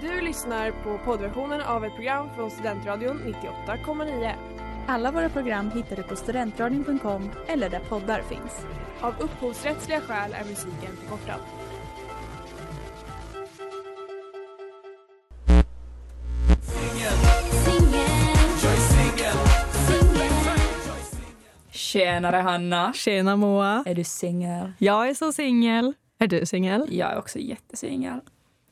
Du 0.00 0.20
lyssnar 0.20 0.70
på 0.70 0.98
poddversionen 1.04 1.60
av 1.60 1.84
ett 1.84 1.94
program 1.94 2.28
från 2.36 2.50
Studentradion 2.50 3.34
98,9. 3.66 4.32
Alla 4.86 5.10
våra 5.12 5.28
program 5.28 5.70
hittar 5.70 5.96
du 5.96 6.02
på 6.02 6.16
studentradion.com 6.16 7.30
eller 7.46 7.70
där 7.70 7.80
poddar 7.80 8.22
finns. 8.22 8.66
Av 9.00 9.14
upphovsrättsliga 9.20 10.00
skäl 10.00 10.32
är 10.32 10.44
musiken 10.44 10.96
förkortad. 10.96 11.40
Tjenare 21.70 22.36
Hanna! 22.36 22.92
Tjena 22.92 23.36
Moa. 23.36 23.82
Är 23.86 23.94
du 23.94 24.04
singel? 24.04 24.72
Jag 24.78 25.08
är 25.08 25.14
så 25.14 25.32
singel. 25.32 25.94
Är 26.18 26.26
du 26.26 26.46
singel? 26.46 26.86
Jag 26.90 27.12
är 27.12 27.18
också 27.18 27.38
jättesingel. 27.38 28.20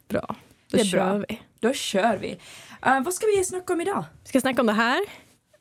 Bra. 0.08 0.36
Då 0.70 0.76
Det 0.76 0.80
är 0.80 0.84
kör 0.84 1.18
bra. 1.18 1.24
vi. 1.28 1.40
Då 1.60 1.72
kör 1.72 2.16
vi. 2.16 2.32
Uh, 2.86 3.00
vad 3.04 3.14
ska 3.14 3.26
vi 3.26 3.44
snacka 3.44 3.72
om 3.72 3.80
idag? 3.80 4.04
Ska 4.24 4.36
jag 4.36 4.42
snacka 4.42 4.60
om 4.60 4.66
det 4.66 4.72
här? 4.72 5.00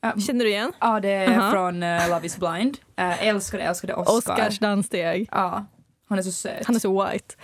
Uh, 0.05 0.17
Känner 0.17 0.45
du 0.45 0.51
igen? 0.51 0.71
ja, 0.79 0.99
det 0.99 1.09
är 1.09 1.37
Aha. 1.39 1.51
från 1.51 1.83
uh, 1.83 2.09
Love 2.09 2.25
is 2.25 2.37
blind. 2.37 2.77
Uh, 2.99 3.27
älskade, 3.27 3.63
älskade 3.63 3.93
Oscar. 3.93 4.33
Oscars 4.33 4.59
danssteg. 4.59 5.29
Ja, 5.31 5.65
han 6.09 6.17
är 6.19 6.21
så 6.23 6.31
söt. 6.31 6.65
Han 6.65 6.75
är 6.75 6.79
så 6.79 7.03
white. 7.11 7.35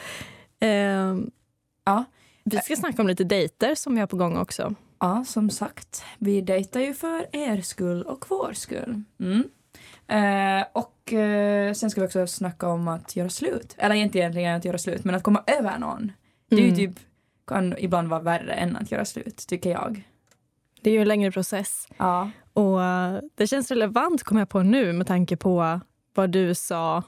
Ehm, 0.59 1.31
Ja. 1.85 2.03
vi 2.43 2.57
ska 2.57 2.75
snacka 2.75 3.01
om 3.01 3.07
lite 3.07 3.23
dejter 3.23 3.75
som 3.75 3.93
vi 3.93 3.99
har 3.99 4.07
på 4.07 4.17
gång 4.17 4.37
också. 4.37 4.75
Ja, 4.99 5.23
som 5.27 5.49
sagt. 5.49 6.03
Vi 6.17 6.41
dejtar 6.41 6.79
ju 6.79 6.93
för 6.93 7.35
er 7.35 7.61
skull 7.61 8.03
och 8.03 8.25
vår 8.29 8.53
skull. 8.53 9.03
Mm. 9.19 9.43
Eh, 10.07 10.65
och 10.73 11.13
eh, 11.13 11.73
sen 11.73 11.89
ska 11.91 12.01
vi 12.01 12.07
också 12.07 12.27
snacka 12.27 12.67
om 12.67 12.87
att 12.87 13.15
göra 13.15 13.29
slut. 13.29 13.75
Eller 13.77 13.95
inte 13.95 14.17
egentligen 14.19 14.55
att 14.57 14.65
göra 14.65 14.77
slut, 14.77 15.03
men 15.03 15.15
att 15.15 15.23
komma 15.23 15.43
över 15.47 15.77
någon. 15.79 16.11
Det 16.49 16.55
är 16.55 16.59
ju 16.59 16.65
Mm. 16.65 16.75
typ, 16.77 16.99
kan 17.51 17.75
ibland 17.77 18.07
vara 18.09 18.21
värre 18.21 18.53
än 18.53 18.75
att 18.75 18.91
göra 18.91 19.05
slut, 19.05 19.37
tycker 19.47 19.69
jag. 19.71 20.03
Det 20.81 20.89
är 20.89 20.93
ju 20.93 21.01
en 21.01 21.07
längre 21.07 21.31
process. 21.31 21.87
Ja. 21.97 22.29
Och 22.53 22.83
eh, 22.83 23.19
det 23.35 23.47
känns 23.47 23.71
relevant 23.71 24.23
kommer 24.23 24.41
jag 24.41 24.49
på 24.49 24.63
nu 24.63 24.93
med 24.93 25.07
tanke 25.07 25.37
på 25.37 25.79
vad 26.15 26.29
du 26.29 26.55
sa 26.55 27.03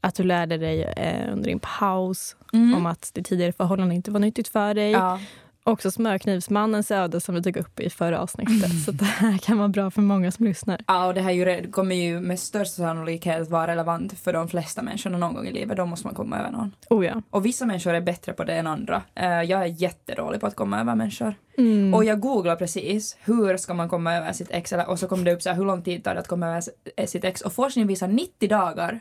att 0.00 0.14
du 0.14 0.22
lärde 0.22 0.58
dig 0.58 0.82
eh, 0.82 1.32
under 1.32 1.44
din 1.48 1.60
paus 1.78 2.36
Mm. 2.54 2.74
om 2.74 2.86
att 2.86 3.10
det 3.14 3.22
tidigare 3.22 3.52
förhållanden 3.52 3.96
inte 3.96 4.10
var 4.10 4.20
nyttigt 4.20 4.48
för 4.48 4.74
dig. 4.74 4.90
ja. 4.90 5.20
Också 5.64 5.90
smörknivsmannens 5.90 6.90
öde 6.90 7.20
som 7.20 7.34
vi 7.34 7.42
tog 7.42 7.56
upp 7.56 7.80
i 7.80 7.90
förra 7.90 8.20
avsnittet. 8.20 8.84
Så 8.84 8.92
det 8.92 9.04
här 9.04 9.38
kan 9.38 9.58
vara 9.58 9.68
bra 9.68 9.90
för 9.90 10.02
många 10.02 10.30
som 10.30 10.46
lyssnar. 10.46 10.80
Ja, 10.86 11.06
och 11.06 11.14
det 11.14 11.20
här 11.20 11.30
ju, 11.30 11.70
kommer 11.70 11.94
ju 11.94 12.20
med 12.20 12.38
största 12.38 12.82
sannolikhet 12.82 13.50
vara 13.50 13.66
relevant 13.66 14.18
för 14.18 14.32
de 14.32 14.48
flesta 14.48 14.82
människorna 14.82 15.18
någon 15.18 15.34
gång 15.34 15.46
i 15.46 15.52
livet. 15.52 15.76
Då 15.76 15.86
måste 15.86 16.06
man 16.06 16.14
komma 16.14 16.38
över 16.38 16.50
någon. 16.50 16.72
Oh 16.90 17.06
ja. 17.06 17.22
Och 17.30 17.46
vissa 17.46 17.66
människor 17.66 17.94
är 17.94 18.00
bättre 18.00 18.32
på 18.32 18.44
det 18.44 18.54
än 18.54 18.66
andra. 18.66 19.02
Eh, 19.14 19.42
jag 19.42 19.62
är 19.62 19.66
jättedålig 19.66 20.40
på 20.40 20.46
att 20.46 20.56
komma 20.56 20.80
över 20.80 20.94
människor. 20.94 21.34
Mm. 21.58 21.94
Och 21.94 22.04
jag 22.04 22.20
googlade 22.20 22.56
precis 22.56 23.16
hur 23.20 23.56
ska 23.56 23.74
man 23.74 23.88
komma 23.88 24.14
över 24.14 24.32
sitt 24.32 24.50
ex 24.50 24.72
eller, 24.72 24.88
och 24.88 24.98
så 24.98 25.08
kom 25.08 25.24
det 25.24 25.32
upp 25.32 25.42
så 25.42 25.50
här, 25.50 25.56
hur 25.56 25.64
lång 25.64 25.82
tid 25.82 26.04
tar 26.04 26.14
det 26.14 26.20
att 26.20 26.28
komma 26.28 26.48
över 26.48 26.62
sitt 27.06 27.24
ex 27.24 27.40
och 27.40 27.52
forskningen 27.52 27.88
visar 27.88 28.08
90 28.08 28.48
dagar. 28.48 29.00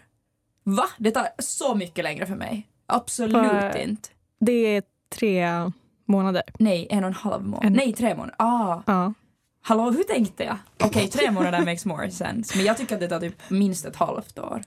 Va? 0.63 0.85
Det 0.97 1.11
tar 1.11 1.27
så 1.39 1.75
mycket 1.75 2.03
längre 2.03 2.25
för 2.25 2.35
mig. 2.35 2.67
Absolut 2.85 3.31
För- 3.31 3.77
inte. 3.77 4.09
Det 4.39 4.51
är 4.51 4.83
tre 5.09 5.71
månader. 6.11 6.43
Nej, 6.59 6.87
en 6.89 7.03
och 7.03 7.07
en 7.07 7.13
halv 7.13 7.43
månad. 7.43 7.65
En- 7.65 7.73
Nej, 7.73 7.93
tre 7.93 8.15
månader. 8.15 8.35
Ah, 8.39 8.81
Ja. 8.85 9.13
hallå, 9.61 9.91
hur 9.91 10.03
tänkte 10.03 10.43
jag? 10.43 10.57
Okej, 10.83 11.07
tre 11.07 11.31
månader 11.31 11.59
makes 11.65 11.85
more 11.85 12.11
sense. 12.11 12.57
Men 12.57 12.65
jag 12.65 12.77
tycker 12.77 12.95
att 12.95 13.01
det 13.01 13.07
tar 13.07 13.19
typ 13.19 13.49
minst 13.49 13.85
ett 13.85 13.95
halvt 13.95 14.39
år. 14.39 14.61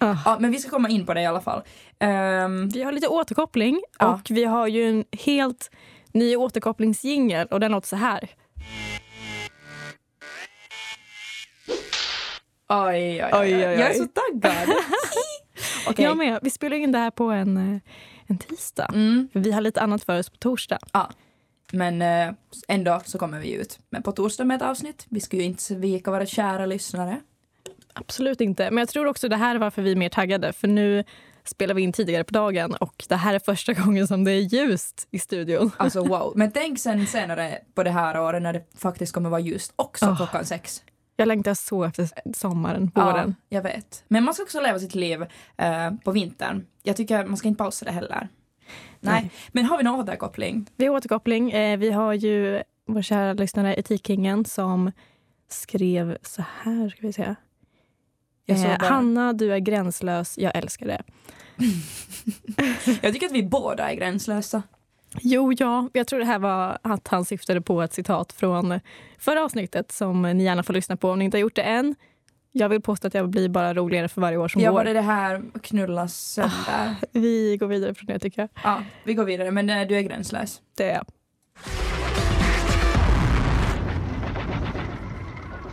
Ah. 0.00 0.16
Ja, 0.24 0.36
men 0.40 0.50
vi 0.50 0.58
ska 0.58 0.70
komma 0.70 0.88
in 0.88 1.06
på 1.06 1.14
det 1.14 1.20
i 1.22 1.26
alla 1.26 1.40
fall. 1.40 1.62
Ehm, 1.98 2.68
Vi 2.68 2.82
har 2.82 2.92
lite 2.92 3.08
återkoppling 3.08 3.80
Ja. 3.98 4.06
och 4.14 4.20
vi 4.30 4.44
har 4.44 4.66
ju 4.66 4.88
en 4.88 5.04
helt 5.24 5.70
ny 6.12 6.36
återkopplingsjingel 6.36 7.46
och 7.46 7.60
den 7.60 7.72
låter 7.72 7.88
så 7.88 7.96
här. 7.96 8.28
oj, 12.68 13.24
oj, 13.24 13.24
oj, 13.24 13.30
Oj, 13.32 13.54
oj, 13.56 13.66
oj. 13.66 13.74
Jag 13.80 13.90
är 13.90 13.94
så 13.94 14.06
taggad. 14.06 14.68
Okej. 15.88 16.04
Jag 16.04 16.16
med. 16.16 16.38
Vi 16.42 16.50
spelar 16.50 16.76
in 16.76 16.92
det 16.92 16.98
här 16.98 17.10
på 17.10 17.24
en, 17.24 17.56
eh, 17.56 17.80
en 18.26 18.38
tisdag. 18.38 18.90
Mm. 18.94 19.28
För 19.32 19.40
Vi 19.40 19.52
har 19.52 19.60
lite 19.60 19.80
annat 19.80 20.04
för 20.04 20.18
oss 20.18 20.30
på 20.30 20.36
torsdag. 20.36 20.78
Men 21.72 22.02
eh, 22.02 22.34
ändå 22.68 23.00
så 23.04 23.18
kommer 23.18 23.40
vi 23.40 23.52
ut 23.52 23.78
med 23.90 24.04
på 24.04 24.12
torsdag 24.12 24.44
med 24.44 24.56
ett 24.56 24.62
avsnitt. 24.62 25.06
Vi 25.08 25.20
ska 25.20 25.36
ju 25.36 25.42
inte 25.42 25.62
svika 25.62 26.10
våra 26.10 26.26
kära 26.26 26.66
lyssnare. 26.66 27.20
Absolut 27.92 28.40
inte. 28.40 28.70
Men 28.70 28.78
jag 28.78 28.88
tror 28.88 29.06
också 29.06 29.28
det 29.28 29.36
här 29.36 29.54
är 29.54 29.58
varför 29.58 29.82
vi 29.82 29.92
är 29.92 29.96
mer 29.96 30.08
taggade. 30.08 30.52
För 30.52 30.68
nu 30.68 31.04
spelar 31.44 31.74
vi 31.74 31.82
in 31.82 31.92
tidigare 31.92 32.24
på 32.24 32.32
dagen 32.34 32.74
och 32.74 33.04
det 33.08 33.16
här 33.16 33.34
är 33.34 33.38
första 33.38 33.72
gången 33.82 34.06
som 34.08 34.24
det 34.24 34.32
är 34.32 34.40
ljust 34.40 35.08
i 35.10 35.18
studion. 35.18 35.70
Alltså 35.76 36.04
wow. 36.04 36.32
Men 36.36 36.52
tänk 36.52 36.78
sen 36.78 37.06
senare 37.06 37.58
på 37.74 37.82
det 37.82 37.90
här 37.90 38.20
året 38.20 38.42
när 38.42 38.52
det 38.52 38.64
faktiskt 38.78 39.12
kommer 39.12 39.30
vara 39.30 39.40
ljust 39.40 39.72
också 39.76 40.06
Ah. 40.06 40.16
klockan 40.16 40.44
sex. 40.44 40.82
Jag 41.22 41.28
längtar 41.28 41.54
så 41.54 41.84
efter 41.84 42.08
sommaren, 42.34 42.90
våren. 42.94 43.34
Ja, 43.48 43.56
jag 43.56 43.62
vet. 43.62 44.04
Men 44.08 44.24
man 44.24 44.34
ska 44.34 44.42
också 44.42 44.60
leva 44.60 44.78
sitt 44.78 44.94
liv 44.94 45.22
eh, 45.56 45.90
på 46.04 46.12
vintern. 46.12 46.66
Jag 46.82 46.96
tycker 46.96 47.24
man 47.24 47.36
ska 47.36 47.48
inte 47.48 47.58
pausa 47.58 47.84
det 47.84 47.92
heller. 47.92 48.28
Nej. 49.00 49.22
Nej. 49.22 49.30
Men 49.52 49.64
har 49.64 49.78
vi 49.78 49.84
någon 49.84 50.00
återkoppling? 50.00 50.66
Vi 50.76 50.86
har 50.86 50.96
återkoppling. 50.96 51.50
Eh, 51.50 51.78
vi 51.78 51.90
har 51.90 52.12
ju 52.12 52.62
vår 52.86 53.02
kära 53.02 53.32
lyssnare 53.32 53.74
Etikkingen 53.74 54.44
som 54.44 54.92
skrev 55.48 56.18
så 56.22 56.44
här. 56.62 56.88
Ska 56.88 57.06
vi 57.06 57.12
se. 57.12 57.34
Eh, 58.46 58.80
Hanna, 58.80 59.32
du 59.32 59.52
är 59.52 59.58
gränslös. 59.58 60.38
Jag 60.38 60.56
älskar 60.56 60.86
det. 60.86 61.02
Jag 63.02 63.12
tycker 63.12 63.26
att 63.26 63.32
vi 63.32 63.42
båda 63.42 63.90
är 63.90 63.94
gränslösa. 63.94 64.62
Jo, 65.20 65.52
ja. 65.58 65.88
Jag 65.92 66.06
tror 66.06 66.18
det 66.18 66.24
här 66.24 66.38
var 66.38 66.78
att 66.82 67.08
han 67.08 67.24
syftade 67.24 67.60
på 67.60 67.82
ett 67.82 67.92
citat 67.92 68.32
från 68.32 68.80
förra 69.18 69.44
avsnittet 69.44 69.92
som 69.92 70.22
ni 70.22 70.44
gärna 70.44 70.62
får 70.62 70.72
lyssna 70.74 70.96
på 70.96 71.10
om 71.10 71.18
ni 71.18 71.24
inte 71.24 71.36
har 71.36 71.40
gjort 71.40 71.56
det 71.56 71.62
än. 71.62 71.94
Jag 72.54 72.68
vill 72.68 72.80
påstå 72.82 73.06
att 73.06 73.14
jag 73.14 73.28
blir 73.30 73.48
bara 73.48 73.74
roligare 73.74 74.08
för 74.08 74.20
varje 74.20 74.36
år 74.36 74.48
som 74.48 74.60
Ja, 74.62 74.70
går. 74.70 74.76
var 74.78 74.84
det 74.84 74.92
det 74.92 75.00
här 75.00 75.42
knullas 75.62 76.14
sönder? 76.16 76.94
Vi 77.12 77.56
går 77.56 77.66
vidare 77.66 77.94
från 77.94 78.06
det 78.06 78.18
tycker 78.18 78.40
jag. 78.40 78.48
Ja, 78.64 78.82
vi 79.04 79.14
går 79.14 79.24
vidare. 79.24 79.50
Men 79.50 79.70
eh, 79.70 79.86
du 79.88 79.96
är 79.96 80.00
gränslös. 80.02 80.60
Det 80.76 80.90
är 80.90 80.94
jag. 80.94 81.04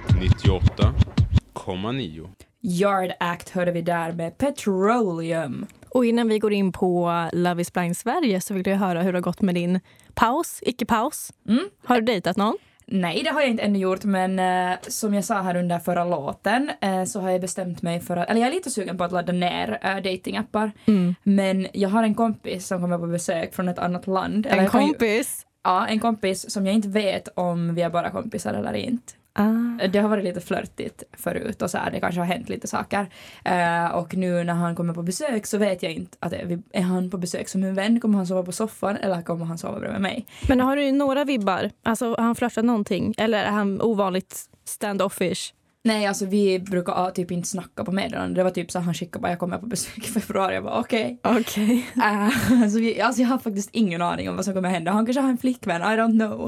98,9. 0.08 2.30
Yard 2.62 3.12
Act 3.20 3.50
hörde 3.50 3.72
vi 3.72 3.82
där 3.82 4.12
med 4.12 4.38
Petroleum. 4.38 5.66
Och 5.90 6.06
innan 6.06 6.28
vi 6.28 6.40
går 6.40 6.54
in 6.54 6.72
på 6.72 7.28
Love 7.34 7.62
is 7.62 7.74
blind 7.74 7.98
Sverige 7.98 8.42
så 8.42 8.54
vill 8.54 8.68
jag 8.68 8.78
höra 8.78 9.02
hur 9.02 9.14
det 9.14 9.18
har 9.18 9.24
gått 9.24 9.42
med 9.42 9.56
din 9.56 9.80
paus, 10.14 10.60
icke-paus. 10.62 11.32
Mm. 11.50 11.70
Har 11.86 11.96
du 11.96 12.02
dejtat 12.02 12.38
någon? 12.38 12.58
Nej, 12.92 13.22
det 13.24 13.30
har 13.30 13.42
jag 13.42 13.50
inte 13.50 13.64
ännu 13.64 13.80
gjort, 13.80 14.04
men 14.04 14.40
eh, 14.40 14.78
som 14.88 15.14
jag 15.14 15.24
sa 15.26 15.42
här 15.42 15.56
under 15.56 15.80
förra 15.80 16.04
låten 16.06 16.72
eh, 16.82 17.04
så 17.04 17.20
har 17.22 17.30
jag 17.30 17.42
bestämt 17.42 17.82
mig 17.82 18.00
för 18.00 18.18
att, 18.18 18.30
eller 18.30 18.42
jag 18.42 18.50
är 18.50 18.54
lite 18.54 18.72
sugen 18.72 18.98
på 18.98 19.04
att 19.04 19.12
ladda 19.12 19.34
ner 19.34 19.80
eh, 19.82 19.96
datingappar. 19.96 20.72
Mm. 20.86 21.16
Men 21.24 21.68
jag 21.74 21.90
har 21.90 22.04
en 22.04 22.16
kompis 22.16 22.68
som 22.68 22.82
kommer 22.82 22.98
på 22.98 23.08
besök 23.08 23.56
från 23.56 23.70
ett 23.70 23.80
annat 23.80 24.08
land. 24.08 24.46
En 24.46 24.70
kan 24.70 24.82
ju- 24.82 24.88
kompis? 24.88 25.46
Ja, 25.64 25.88
en 25.88 26.00
kompis 26.00 26.52
som 26.52 26.66
jag 26.66 26.76
inte 26.76 26.88
vet 26.88 27.28
om 27.36 27.76
vi 27.76 27.82
är 27.82 27.90
bara 27.90 28.10
kompisar 28.10 28.54
eller 28.54 28.74
inte. 28.74 29.14
Ah. 29.40 29.88
Det 29.88 30.00
har 30.00 30.10
varit 30.10 30.24
lite 30.24 30.42
flörtigt 30.42 31.04
förut 31.14 31.62
och 31.62 31.72
så 31.72 31.78
här, 31.78 31.92
det 31.92 32.00
kanske 32.00 32.22
har 32.22 32.26
hänt 32.26 32.50
lite 32.50 32.68
saker. 32.68 33.08
Eh, 33.46 33.86
och 33.86 34.16
nu 34.16 34.44
när 34.44 34.54
han 34.54 34.76
kommer 34.76 34.94
på 34.94 35.04
besök 35.04 35.46
så 35.46 35.58
vet 35.58 35.84
jag 35.84 35.92
inte 35.92 36.18
att 36.20 36.34
är, 36.34 36.60
är 36.72 36.82
han 36.82 37.10
på 37.10 37.18
besök 37.18 37.50
som 37.50 37.64
en 37.64 37.76
vän, 37.76 38.00
kommer 38.00 38.18
han 38.18 38.28
sova 38.28 38.44
på 38.44 38.52
soffan 38.52 38.98
eller 38.98 39.22
kommer 39.22 39.46
han 39.46 39.58
sova 39.58 39.80
bredvid 39.80 40.02
mig? 40.02 40.26
Men 40.48 40.60
har 40.60 40.76
du 40.76 40.92
några 40.92 41.24
vibbar? 41.24 41.70
Alltså, 41.84 42.10
har 42.10 42.24
han 42.24 42.36
flörtat 42.36 42.66
någonting? 42.66 43.14
Eller 43.18 43.44
är 43.44 43.52
han 43.52 43.82
ovanligt 43.82 44.50
standoffish? 44.66 45.54
Nej, 45.84 46.06
alltså 46.06 46.26
vi 46.26 46.60
brukar 46.60 46.94
ah, 46.94 47.12
typ 47.12 47.32
inte 47.32 47.48
snacka 47.48 47.84
på 47.84 47.92
meddelanden. 47.92 48.34
Det 48.34 48.44
var 48.44 48.52
typ 48.52 48.72
så 48.72 48.80
han 48.80 48.94
skickade 48.94 49.22
bara 49.22 49.30
jag 49.30 49.40
kommer 49.40 49.58
på 49.58 49.66
besök 49.66 49.98
i 49.98 50.02
februari. 50.02 50.54
Jag 50.54 50.64
bara 50.64 50.80
okej. 50.80 51.20
Okej. 51.24 51.86
Eh, 51.96 52.62
alltså, 52.64 52.80
vi, 52.80 53.02
alltså 53.02 53.22
jag 53.22 53.30
har 53.30 53.38
faktiskt 53.38 53.70
ingen 53.74 54.02
aning 54.02 54.30
om 54.30 54.36
vad 54.36 54.46
som 54.46 54.54
kommer 54.54 54.70
hända. 54.70 54.92
Han 54.92 55.06
kanske 55.06 55.22
har 55.22 55.30
en 55.30 55.38
flickvän, 55.38 55.82
I 55.82 55.86
don't 55.86 56.20
know. 56.20 56.46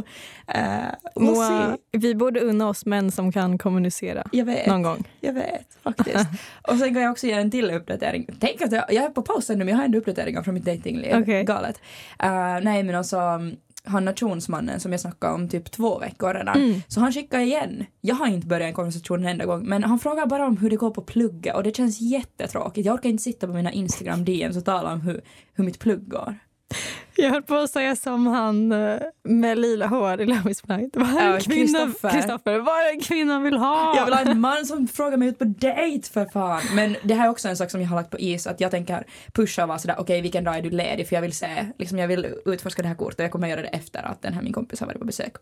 Uh, 0.56 1.26
we'll 1.26 1.78
vi 1.92 2.16
borde 2.16 2.40
unna 2.40 2.70
oss 2.70 2.86
män 2.86 3.12
som 3.12 3.32
kan 3.32 3.58
kommunicera. 3.58 4.24
Jag 4.32 4.46
vet. 4.46 4.68
Någon 4.68 4.82
gång. 4.82 5.04
Jag 5.20 5.34
vet 5.34 5.78
faktiskt. 5.84 6.28
och 6.68 6.78
sen 6.78 6.94
kan 6.94 7.04
jag 7.04 7.12
också 7.12 7.28
ge 7.28 7.34
en 7.34 7.52
till 7.52 7.72
uppdatering. 7.72 8.28
Tänk 8.40 8.62
att 8.62 8.72
jag, 8.72 8.86
jag 8.94 9.04
är 9.04 9.10
på 9.10 9.22
pausen 9.22 9.60
nu 9.60 9.66
men 9.66 9.72
jag 9.72 9.78
har 9.78 9.86
ändå 9.86 9.98
uppdateringar 9.98 10.44
från 10.44 10.54
mitt 10.54 10.66
datingliv. 10.66 11.16
Okej. 11.16 11.44
Galet. 11.44 11.82
Eh, 12.20 12.60
nej 12.62 12.84
men 12.84 12.96
alltså 12.96 13.18
han 13.84 14.06
nationsmannen 14.06 14.80
som 14.80 14.92
jag 14.92 15.02
snackade 15.02 15.34
om 15.34 15.50
typ 15.50 15.72
två 15.72 16.00
veckor 16.00 16.34
redan. 16.34 16.56
Mm. 16.58 16.82
Så 16.88 17.00
han 17.00 17.12
skickar 17.12 17.40
igen. 17.40 17.86
Jag 18.02 18.16
har 18.16 18.28
inte 18.28 18.48
börjat 18.48 18.68
en 18.68 18.74
konversation 18.74 19.20
en 19.20 19.28
enda 19.28 19.46
gång 19.46 19.64
men 19.64 19.84
han 19.84 20.00
frågar 20.00 20.26
bara 20.26 20.48
om 20.48 20.58
hur 20.58 20.70
det 20.70 20.76
går 20.76 20.92
på 20.92 21.02
plugget 21.02 21.56
och 21.56 21.64
det 21.64 21.76
känns 21.76 22.02
jättetråkigt. 22.02 22.86
Jag 22.86 22.94
orkar 22.94 23.10
inte 23.10 23.24
sitta 23.24 23.48
på 23.48 23.54
mina 23.54 23.72
Instagram 23.72 24.26
DMs 24.26 24.58
och 24.58 24.66
tala 24.66 24.94
om 24.94 25.02
hur, 25.02 25.22
hur 25.54 25.64
mitt 25.64 25.80
plugg 25.80 26.10
går. 26.10 26.36
Jag 27.16 27.30
höll 27.30 27.42
på 27.44 27.56
att 27.56 27.70
säga 27.72 27.96
som 27.96 28.28
han 28.28 28.72
eh, 28.72 29.00
med 29.24 29.58
lila 29.60 29.88
hår 29.88 30.22
i 30.22 30.26
Love 30.26 30.52
is 30.52 30.64
blind. 30.64 30.92
Vad 30.96 31.10
är 31.18 31.28
Ja, 31.30 31.36
en 31.36 31.42
kvinna, 31.42 31.92
Kristoffer. 32.12 32.60
Vad 32.60 32.76
är 32.86 32.94
en 32.94 33.02
kvinna 33.02 33.40
vill 33.40 33.58
ha? 33.58 33.96
Jag 33.98 34.06
vill 34.06 34.14
ha 34.14 34.22
en 34.22 34.40
man 34.40 34.66
som 34.66 34.88
frågar 34.88 35.18
mig 35.18 35.28
ut 35.28 35.40
på 35.40 35.44
dejt 35.46 36.10
för 36.12 36.26
fan. 36.26 36.62
Men 36.74 36.96
det 37.04 37.14
här 37.14 37.26
är 37.26 37.30
också 37.30 37.48
en 37.48 37.58
sak 37.58 37.72
som 37.72 37.82
jag 37.82 37.88
har 37.90 37.96
lagt 37.96 38.10
på 38.10 38.20
is 38.20 38.48
att 38.48 38.62
jag 38.62 38.72
tänker 38.72 39.08
pusha 39.34 39.62
och 39.64 39.68
vara 39.68 39.80
sådär 39.80 39.96
okej 40.00 40.22
vilken 40.22 40.44
dag 40.44 40.58
är 40.58 40.62
du 40.62 40.70
ledig 40.70 41.08
för 41.08 41.16
jag 41.16 41.22
vill 41.22 41.34
se, 41.34 41.66
liksom 41.80 41.98
jag 41.98 42.08
vill 42.08 42.28
utforska 42.46 42.82
det 42.82 42.88
här 42.88 42.96
kortet 42.96 43.20
och 43.20 43.24
jag 43.26 43.32
kommer 43.32 43.48
göra 43.48 43.62
det 43.62 43.68
efter 43.68 44.04
att 44.04 44.22
den 44.22 44.34
här 44.34 44.42
min 44.42 44.54
kompis 44.54 44.80
har 44.80 44.88
varit 44.88 45.00
på 45.00 45.06
besök. 45.06 45.34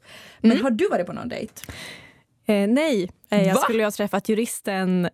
Men 0.41 0.51
Mm. 0.51 0.63
har 0.63 0.71
du 0.71 0.87
varit 0.89 1.05
på 1.07 1.13
någon 1.13 1.29
dejt? 1.29 1.53
Eh, 2.45 2.67
nej, 2.67 3.09
eh, 3.31 3.47
jag 3.47 3.55
Va? 3.55 3.61
skulle 3.61 3.77
ju 3.79 3.83
ha 3.85 3.91
träffat 3.91 4.29
juristen 4.29 5.09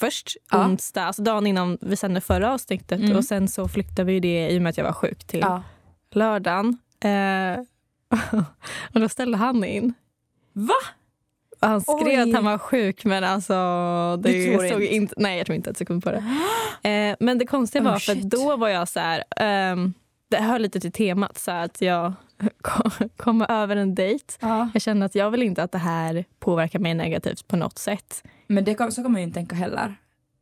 först 0.00 0.36
Ja. 0.50 0.66
onsdag, 0.66 1.04
alltså 1.04 1.22
dagen 1.22 1.46
innan 1.46 1.78
vi 1.80 1.96
sände 1.96 2.20
förra 2.20 2.52
avsnittet 2.52 3.00
Mm. 3.00 3.16
och 3.16 3.24
sen 3.24 3.48
så 3.48 3.68
flyttade 3.68 4.04
vi 4.04 4.20
det 4.20 4.48
i 4.50 4.58
och 4.58 4.62
med 4.62 4.70
att 4.70 4.76
jag 4.76 4.84
var 4.84 4.92
sjuk 4.92 5.24
till 5.24 5.44
lördagen. 6.14 6.78
Eh, 7.04 7.60
och 8.94 9.00
då 9.00 9.08
ställde 9.08 9.36
han 9.36 9.64
in. 9.64 9.94
Va? 10.52 10.74
Och 11.60 11.68
han 11.68 11.80
skrev 11.80 12.06
Oj. 12.06 12.30
att 12.30 12.34
han 12.34 12.44
var 12.44 12.58
sjuk 12.58 13.04
men 13.04 13.24
alltså 13.24 13.52
det 14.22 14.32
Du 14.32 14.52
stod 14.68 14.82
inte? 14.82 14.94
inte. 14.94 15.14
Nej 15.16 15.36
jag 15.38 15.46
tror 15.46 15.56
inte 15.56 15.70
ett 15.70 15.76
sekund 15.78 16.04
på 16.04 16.10
det. 16.10 16.24
Eh, 16.82 17.16
men 17.20 17.38
det 17.38 17.46
konstiga 17.46 17.84
Oh, 17.84 17.90
var 17.90 17.98
för 17.98 18.12
shit. 18.14 18.22
då 18.30 18.56
var 18.56 18.68
jag 18.68 18.88
så 18.88 19.00
här, 19.00 19.24
ehm, 19.36 19.94
det 20.30 20.36
hör 20.36 20.58
lite 20.58 20.80
till 20.80 20.92
temat 20.92 21.38
så 21.38 21.50
att 21.50 21.80
jag 21.80 22.12
kom- 22.62 23.08
kommer 23.16 23.50
över 23.50 23.76
en 23.76 23.94
dejt. 23.94 24.24
Ja. 24.40 24.68
Jag 24.74 24.82
känner 24.82 25.06
att 25.06 25.14
jag 25.14 25.30
vill 25.30 25.42
inte 25.42 25.62
att 25.62 25.72
det 25.72 25.78
här 25.78 26.24
påverkar 26.38 26.78
mig 26.78 26.94
negativt 26.94 27.48
på 27.48 27.56
något 27.56 27.78
sätt. 27.78 28.22
Men 28.46 28.64
det 28.64 28.74
kan, 28.74 28.92
så 28.92 29.02
man 29.02 29.16
ju 29.20 29.22
inte 29.22 29.34
tänka 29.34 29.56
heller. 29.56 29.94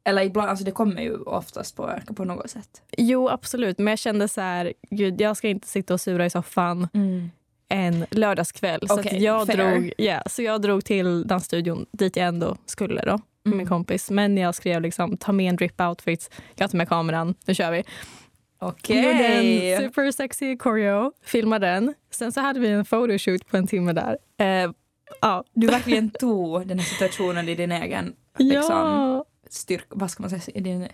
Eller 0.04 0.22
ibland, 0.22 0.50
alltså 0.50 0.64
det 0.64 0.70
kommer 0.70 1.02
ju 1.02 1.16
oftast 1.16 1.76
påverka 1.76 2.14
på 2.14 2.24
något 2.24 2.50
sätt. 2.50 2.82
Jo 2.98 3.28
absolut 3.28 3.78
men 3.78 3.86
jag 3.86 3.98
kände 3.98 4.28
så 4.28 4.40
här, 4.40 4.72
gud 4.90 5.20
jag 5.20 5.36
ska 5.36 5.48
inte 5.48 5.68
sitta 5.68 5.94
och 5.94 6.00
sura 6.00 6.26
i 6.26 6.30
soffan 6.30 6.88
en 7.68 8.06
lördagskväll. 8.10 8.88
så, 8.88 8.94
Okej, 9.00 9.16
att 9.16 9.22
jag 9.22 9.46
fair. 9.46 9.56
drog, 9.56 9.92
ja, 9.98 10.22
så 10.26 10.42
jag 10.42 10.62
drog 10.62 10.84
till 10.84 11.26
dansstudion 11.26 11.86
dit 11.92 12.16
jag 12.16 12.26
ändå 12.26 12.56
skulle 12.66 13.00
då. 13.02 13.12
med 13.12 13.20
Mm. 13.46 13.58
min 13.58 13.66
kompis. 13.66 14.10
Men 14.10 14.36
jag 14.36 14.54
skrev 14.54 14.82
liksom 14.82 15.16
ta 15.16 15.32
med 15.32 15.48
en 15.50 15.56
drip 15.56 15.80
outfit, 15.80 16.30
jag 16.54 16.70
tar 16.70 16.78
med 16.78 16.88
kameran, 16.88 17.34
nu 17.44 17.54
kör 17.54 17.70
vi. 17.70 17.84
Okej. 18.58 18.96
Gjorde 18.96 19.26
en 19.26 19.82
super 19.82 20.10
sexy 20.10 20.58
choreo, 20.58 21.12
filmade 21.24 21.66
den. 21.66 21.94
Sen 22.10 22.32
så 22.32 22.40
hade 22.40 22.60
vi 22.60 22.68
en 22.68 22.84
photoshoot 22.84 23.46
på 23.46 23.56
en 23.56 23.66
timme 23.66 23.92
där. 23.92 24.18
Eh, 24.38 24.70
ja. 25.20 25.44
Du 25.54 25.66
verkligen 25.66 26.10
tog 26.10 26.66
den 26.66 26.78
här 26.78 26.86
situationen 26.86 27.48
i 27.48 27.54
din 27.54 27.72
egen 27.72 28.14
liksom, 28.38 28.76
ja, 28.76 29.24
styrka, 29.50 29.86
vad 29.88 30.10
ska 30.10 30.22
man 30.22 30.30
säga, 30.30 30.42
i 30.54 30.60
din, 30.60 30.88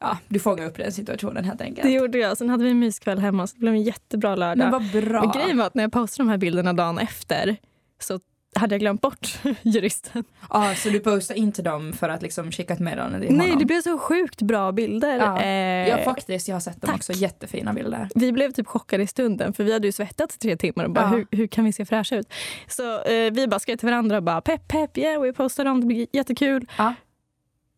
ja, 0.00 0.18
du 0.28 0.38
fångade 0.40 0.68
upp 0.68 0.76
den 0.76 0.92
situationen 0.92 1.44
helt 1.44 1.60
enkelt. 1.60 1.82
det 1.82 1.92
gjorde 1.92 2.18
jag. 2.18 2.38
Sen 2.38 2.48
hade 2.48 2.64
vi 2.64 2.70
en 2.70 2.78
myskväll 2.78 3.18
hemma 3.18 3.46
så 3.46 3.54
det 3.54 3.60
blev 3.60 3.74
en 3.74 3.82
jättebra 3.82 4.36
lördag. 4.36 4.58
Men 4.58 4.70
vad 4.70 5.02
bra. 5.02 5.20
Men 5.20 5.30
grejen 5.30 5.56
var 5.56 5.66
att 5.66 5.74
när 5.74 5.84
jag 5.84 5.92
postade 5.92 6.26
de 6.26 6.30
här 6.30 6.38
bilderna 6.38 6.72
dagen 6.72 6.98
efter 6.98 7.56
så 8.00 8.20
hade 8.54 8.74
jag 8.74 8.80
glömt 8.80 9.00
bort 9.00 9.38
juristen. 9.62 10.24
Ja, 10.50 10.74
så 10.76 10.88
du 10.88 11.00
postar 11.00 11.34
inte 11.34 11.62
dem 11.62 11.92
för 11.92 12.08
att 12.08 12.22
liksom 12.22 12.52
skicka 12.52 12.72
ett 12.74 12.80
meddelande 12.80 13.20
till 13.20 13.36
Nej, 13.36 13.46
honom? 13.46 13.58
det 13.58 13.64
blev 13.64 13.80
så 13.82 13.98
sjukt 13.98 14.42
bra 14.42 14.72
bilder. 14.72 15.18
Ja. 15.18 15.40
Eh, 15.42 15.88
Ja, 15.88 15.98
faktiskt. 16.04 16.48
Jag 16.48 16.54
har 16.54 16.60
sett 16.60 16.80
dem 16.80 16.88
tack. 16.88 16.96
också. 16.96 17.12
Jättefina 17.12 17.72
bilder. 17.72 18.08
vi 18.14 18.32
blev 18.32 18.52
typ 18.52 18.66
chockade 18.66 19.02
i 19.02 19.06
stunden 19.06 19.52
för 19.52 19.64
vi 19.64 19.72
hade 19.72 19.88
ju 19.88 19.92
svettats 19.92 20.36
i 20.36 20.38
tre 20.38 20.56
timmar 20.56 20.84
och 20.84 20.90
bara 20.90 21.04
Ja. 21.04 21.08
hur, 21.16 21.26
hur 21.30 21.46
kan 21.46 21.64
vi 21.64 21.72
se 21.72 21.84
fräscha 21.84 22.16
ut? 22.16 22.32
Så 22.68 23.02
eh, 23.02 23.32
vi 23.32 23.46
bara 23.48 23.60
skrev 23.60 23.76
till 23.76 23.88
varandra 23.88 24.16
och 24.16 24.22
bara 24.22 24.40
pepp 24.40 24.68
pepp 24.68 24.98
yeah 24.98 25.22
we 25.22 25.32
postar 25.32 25.64
dem, 25.64 25.80
det 25.80 25.86
blir 25.86 26.06
jättekul. 26.12 26.66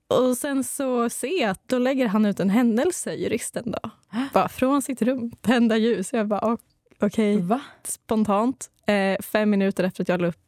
Och 0.08 0.36
sen 0.36 0.64
så 0.64 1.10
ser 1.10 1.40
jag 1.42 1.50
att 1.50 1.68
då 1.68 1.78
lägger 1.78 2.06
han 2.06 2.26
ut 2.26 2.40
en 2.40 2.50
händelse, 2.50 3.12
juristen 3.14 3.70
då. 3.82 3.90
Bara 4.32 4.48
från 4.48 4.82
sitt 4.82 5.02
rum, 5.02 5.30
tända 5.40 5.76
ljus. 5.76 6.12
Jag 6.12 6.26
bara 6.28 6.56
okej, 7.00 7.36
Va? 7.40 7.60
spontant. 7.84 8.70
Eh, 8.86 9.16
fem 9.22 9.50
minuter 9.50 9.84
efter 9.84 10.02
att 10.02 10.08
jag 10.08 10.20
la 10.20 10.28
upp 10.28 10.45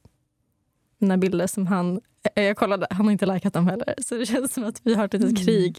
mina 0.99 1.17
bilder 1.17 1.47
som 1.47 1.67
han, 1.67 2.01
eh, 2.35 2.45
jag 2.45 2.57
kollade, 2.57 2.87
han 2.91 3.07
har 3.07 3.13
inte 3.13 3.27
likat 3.27 3.53
dem 3.53 3.67
heller. 3.69 3.95
Så 3.99 4.15
det 4.15 4.27
känns 4.27 4.55
som 4.55 4.65
att 4.65 4.81
vi 4.85 4.95
har 4.95 5.05
ett 5.05 5.13
litet 5.13 5.29
Mm. 5.31 5.45
krig. 5.45 5.79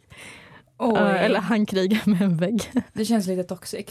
Eh, 0.81 1.23
eller 1.25 1.39
han 1.39 1.65
krigar 1.65 2.01
med 2.05 2.21
en 2.21 2.37
vägg. 2.37 2.71
Det 2.93 3.05
känns 3.05 3.27
lite 3.27 3.43
toxic. 3.43 3.85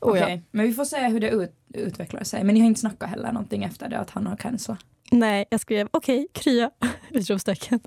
Oh, 0.00 0.18
ja. 0.18 0.24
Okej, 0.24 0.42
men 0.50 0.66
vi 0.66 0.72
får 0.72 0.84
se 0.84 1.06
hur 1.08 1.20
det 1.20 1.30
ut, 1.30 1.52
utvecklar 1.74 2.24
sig. 2.24 2.44
Men 2.44 2.54
ni 2.54 2.60
har 2.60 2.66
inte 2.66 2.80
snackat 2.80 3.10
heller 3.10 3.32
någonting 3.32 3.64
efter 3.64 3.88
det 3.88 3.98
att 3.98 4.10
han 4.10 4.26
har 4.26 4.36
cancelat? 4.36 4.78
Nej, 5.10 5.44
jag 5.50 5.60
skrev 5.60 5.88
okej, 5.90 6.26
krya. 6.32 6.70
Utropstecken. 7.10 7.80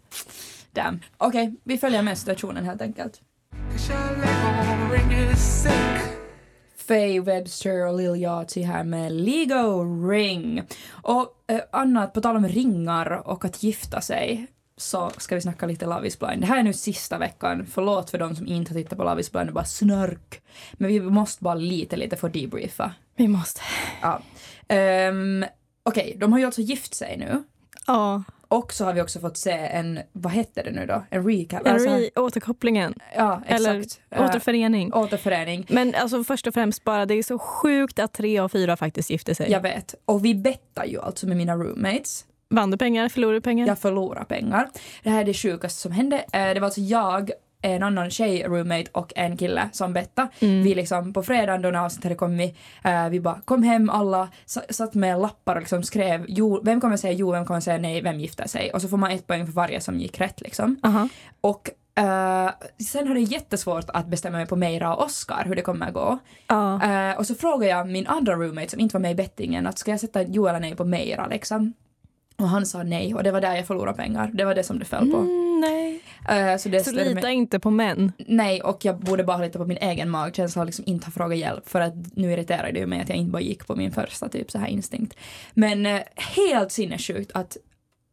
Damn. 0.74 1.00
Okej, 1.18 1.56
vi 1.64 1.78
följer 1.78 2.02
med 2.02 2.18
situationen 2.18 2.66
helt 2.66 2.82
enkelt. 2.82 3.22
Faye 6.88 7.22
Webster 7.22 7.88
och 7.88 7.98
Lil 7.98 8.22
Yachty 8.22 8.62
här 8.62 8.84
med 8.84 9.12
Lego 9.12 9.84
Ring. 10.10 10.64
Och 10.90 11.44
eh, 11.48 11.62
annat, 11.72 12.14
på 12.14 12.22
tal 12.22 12.36
om 12.36 12.48
ringar 12.48 13.28
och 13.28 13.46
att 13.46 13.64
gifta 13.64 14.02
sig 14.02 14.48
så 14.78 15.12
ska 15.18 15.36
vi 15.36 15.42
snacka 15.42 15.66
lite 15.66 15.86
Love 15.86 16.08
is 16.08 16.20
blind. 16.20 16.42
Det 16.42 16.48
här 16.48 16.58
är 16.58 16.64
nu 16.64 16.74
sista 16.74 17.18
veckan. 17.18 17.66
Förlåt 17.72 18.10
för 18.10 18.18
de 18.18 18.36
som 18.36 18.48
inte 18.48 18.74
har 18.74 18.80
tittat 18.80 18.98
på 18.98 19.04
Love 19.04 19.22
is 19.22 19.32
blind 19.32 19.50
och 19.50 19.56
bara 19.56 19.66
snörk. 19.66 20.42
Men 20.74 20.88
vi 20.88 21.00
måste 21.02 21.44
bara 21.44 21.56
lite, 21.56 21.98
lite 21.98 22.18
få 22.18 22.28
debriefa. 22.28 22.92
Vi 23.16 23.28
måste. 23.28 23.62
Ja. 24.02 24.22
Um, 25.10 25.46
Okej, 25.84 26.16
de 26.18 26.32
har 26.32 26.40
ju 26.40 26.46
alltså 26.46 26.62
gift 26.62 26.94
sig 26.94 27.18
nu. 27.18 27.44
Ja, 27.88 28.24
Och 28.48 28.74
så 28.74 28.86
har 28.86 28.94
vi 28.94 29.02
också 29.02 29.20
fått 29.20 29.38
se 29.38 29.52
en, 29.52 30.00
vad 30.12 30.34
heter 30.34 30.64
det 30.64 30.72
nu 30.72 30.86
då? 30.86 31.04
En 31.10 31.24
recap? 31.30 31.68
en 31.68 31.74
Alltså, 31.74 31.90
re- 31.90 32.20
återkopplingen. 32.20 32.94
ja, 33.16 33.42
eller 33.48 33.80
exakt. 33.80 34.02
Eh, 34.10 34.26
Återförening. 34.26 34.94
återförening. 34.94 35.66
Men 35.70 35.96
alltså 35.96 36.24
först 36.24 36.48
och 36.48 36.54
främst 36.54 36.84
bara, 36.84 37.06
det 37.06 37.14
är 37.14 37.24
så 37.24 37.40
sjukt 37.40 38.00
att 38.00 38.14
tre 38.14 38.40
av 38.40 38.50
fyra 38.50 38.78
faktiskt 38.78 39.10
gifter 39.10 39.34
sig. 39.34 39.52
Jag 39.52 39.62
vet. 39.62 39.96
Och 40.06 40.26
vi 40.26 40.36
bettar 40.36 40.86
ju 40.86 41.02
alltså 41.02 41.28
med 41.28 41.38
mina 41.38 41.56
roommates. 41.56 42.26
Vann 42.50 42.72
du 42.72 42.78
pengar, 42.78 43.10
förlorade 43.10 43.38
du 43.38 43.42
pengar? 43.42 43.68
Jag 43.68 43.80
förlorar 43.80 44.24
pengar. 44.24 44.70
Det 45.04 45.10
här 45.10 45.22
är 45.22 45.26
det 45.26 45.34
sjukaste 45.34 45.82
som 45.82 45.92
hände. 45.92 46.18
Eh, 46.18 46.54
Det 46.54 46.60
var 46.60 46.66
alltså 46.66 46.82
jag, 46.82 47.32
en 47.62 47.84
annan 47.84 48.10
tjej 48.10 48.44
roommate 48.44 48.90
och 48.92 49.14
en 49.16 49.38
kille 49.38 49.70
som 49.72 49.94
bettade. 49.94 50.28
Mm. 50.40 50.64
Vi 50.64 50.76
liksom 50.76 51.14
på 51.14 51.24
fredagen 51.24 51.62
då 51.62 51.70
när 51.70 51.80
avsnittet 51.86 52.04
hade 52.04 52.16
kommit, 52.16 52.58
eh, 52.84 53.10
vi 53.10 53.20
bara 53.20 53.42
kom 53.46 53.64
hem 53.64 53.90
alla, 53.90 54.30
sa- 54.46 54.62
satt 54.70 54.94
med 54.94 55.20
lappar 55.20 55.56
och 55.56 55.62
liksom 55.62 55.84
skrev 55.84 56.26
jo, 56.28 56.62
vem 56.64 56.82
kommer 56.82 56.98
säga 56.98 57.14
jo, 57.14 57.32
vem 57.32 57.46
kommer 57.46 57.60
säga 57.60 57.78
nej, 57.78 58.02
vem 58.02 58.20
gifter 58.20 58.48
sig? 58.48 58.72
Och 58.74 58.82
så 58.82 58.88
får 58.88 58.98
man 58.98 59.12
ett 59.12 59.28
poäng 59.28 59.46
för 59.46 59.54
varje 59.54 59.82
som 59.82 60.00
gick 60.00 60.20
rätt 60.22 60.42
liksom. 60.42 60.76
Aha. 60.84 61.10
Och 61.42 61.70
eh, 61.96 62.50
sen 62.92 63.08
har 63.08 63.16
det 63.16 63.22
jättesvårt 63.22 63.86
att 63.90 64.08
bestämma 64.08 64.38
mig 64.38 64.48
på 64.48 64.56
Meira 64.56 64.96
och 64.96 65.06
Oscar 65.06 65.44
hur 65.46 65.56
det 65.56 65.62
kommer 65.62 65.88
att 65.88 65.94
gå. 65.94 66.18
Ja. 66.48 66.84
Eh, 66.84 67.18
och 67.18 67.26
så 67.28 67.36
frågade 67.36 67.72
jag 67.72 67.88
min 67.88 68.08
andra 68.08 68.34
roommate 68.34 68.70
som 68.70 68.80
inte 68.80 68.94
var 68.96 69.02
med 69.02 69.12
i 69.12 69.16
bettingen 69.16 69.68
att 69.68 69.78
ska 69.80 69.92
jag 69.92 70.00
sätta 70.00 70.22
jo 70.24 70.48
eller 70.48 70.60
nej 70.60 70.76
på 70.76 70.84
Meira 70.86 71.28
liksom. 71.28 71.74
Och 72.40 72.50
han 72.50 72.66
sa 72.66 72.84
nej 72.84 73.16
och 73.16 73.24
det 73.24 73.32
var 73.32 73.42
där 73.42 73.56
jag 73.56 73.68
förlorade 73.68 73.98
pengar. 73.98 74.32
Det 74.34 74.46
var 74.46 74.56
det 74.56 74.64
som 74.64 74.80
det 74.80 74.86
föll 74.86 75.12
på. 75.12 75.18
Mm, 75.18 75.60
nej. 75.62 75.97
Eh, 76.30 76.58
så 76.58 76.84
Så 76.84 76.92
lita 76.92 77.22
mig- 77.22 77.34
inte 77.36 77.60
på 77.60 77.72
män. 77.72 78.12
Nej, 78.18 78.62
och 78.62 78.86
jag 78.86 79.00
borde 79.00 79.24
bara 79.24 79.38
lita 79.38 79.60
på 79.60 79.66
min 79.66 79.78
egen 79.78 80.10
magkänsla 80.10 80.62
och 80.62 80.66
liksom 80.66 80.86
inte 80.88 81.06
ha 81.06 81.12
frågat 81.12 81.38
hjälp 81.38 81.70
för 81.70 81.82
att 81.82 81.94
nu 82.16 82.32
irriterar 82.32 82.72
det 82.72 82.80
ju 82.80 82.86
mig 82.86 83.02
att 83.02 83.10
jag 83.10 83.18
inte 83.18 83.32
bara 83.32 83.42
gick 83.42 83.68
på 83.68 83.76
min 83.76 83.92
första 83.92 84.30
typ 84.30 84.52
så 84.52 84.58
här 84.60 84.68
instinkt. 84.68 85.18
Men 85.54 85.86
eh, 85.86 86.02
helt 86.16 86.72
sinnessjukt 86.72 87.32
att 87.34 87.58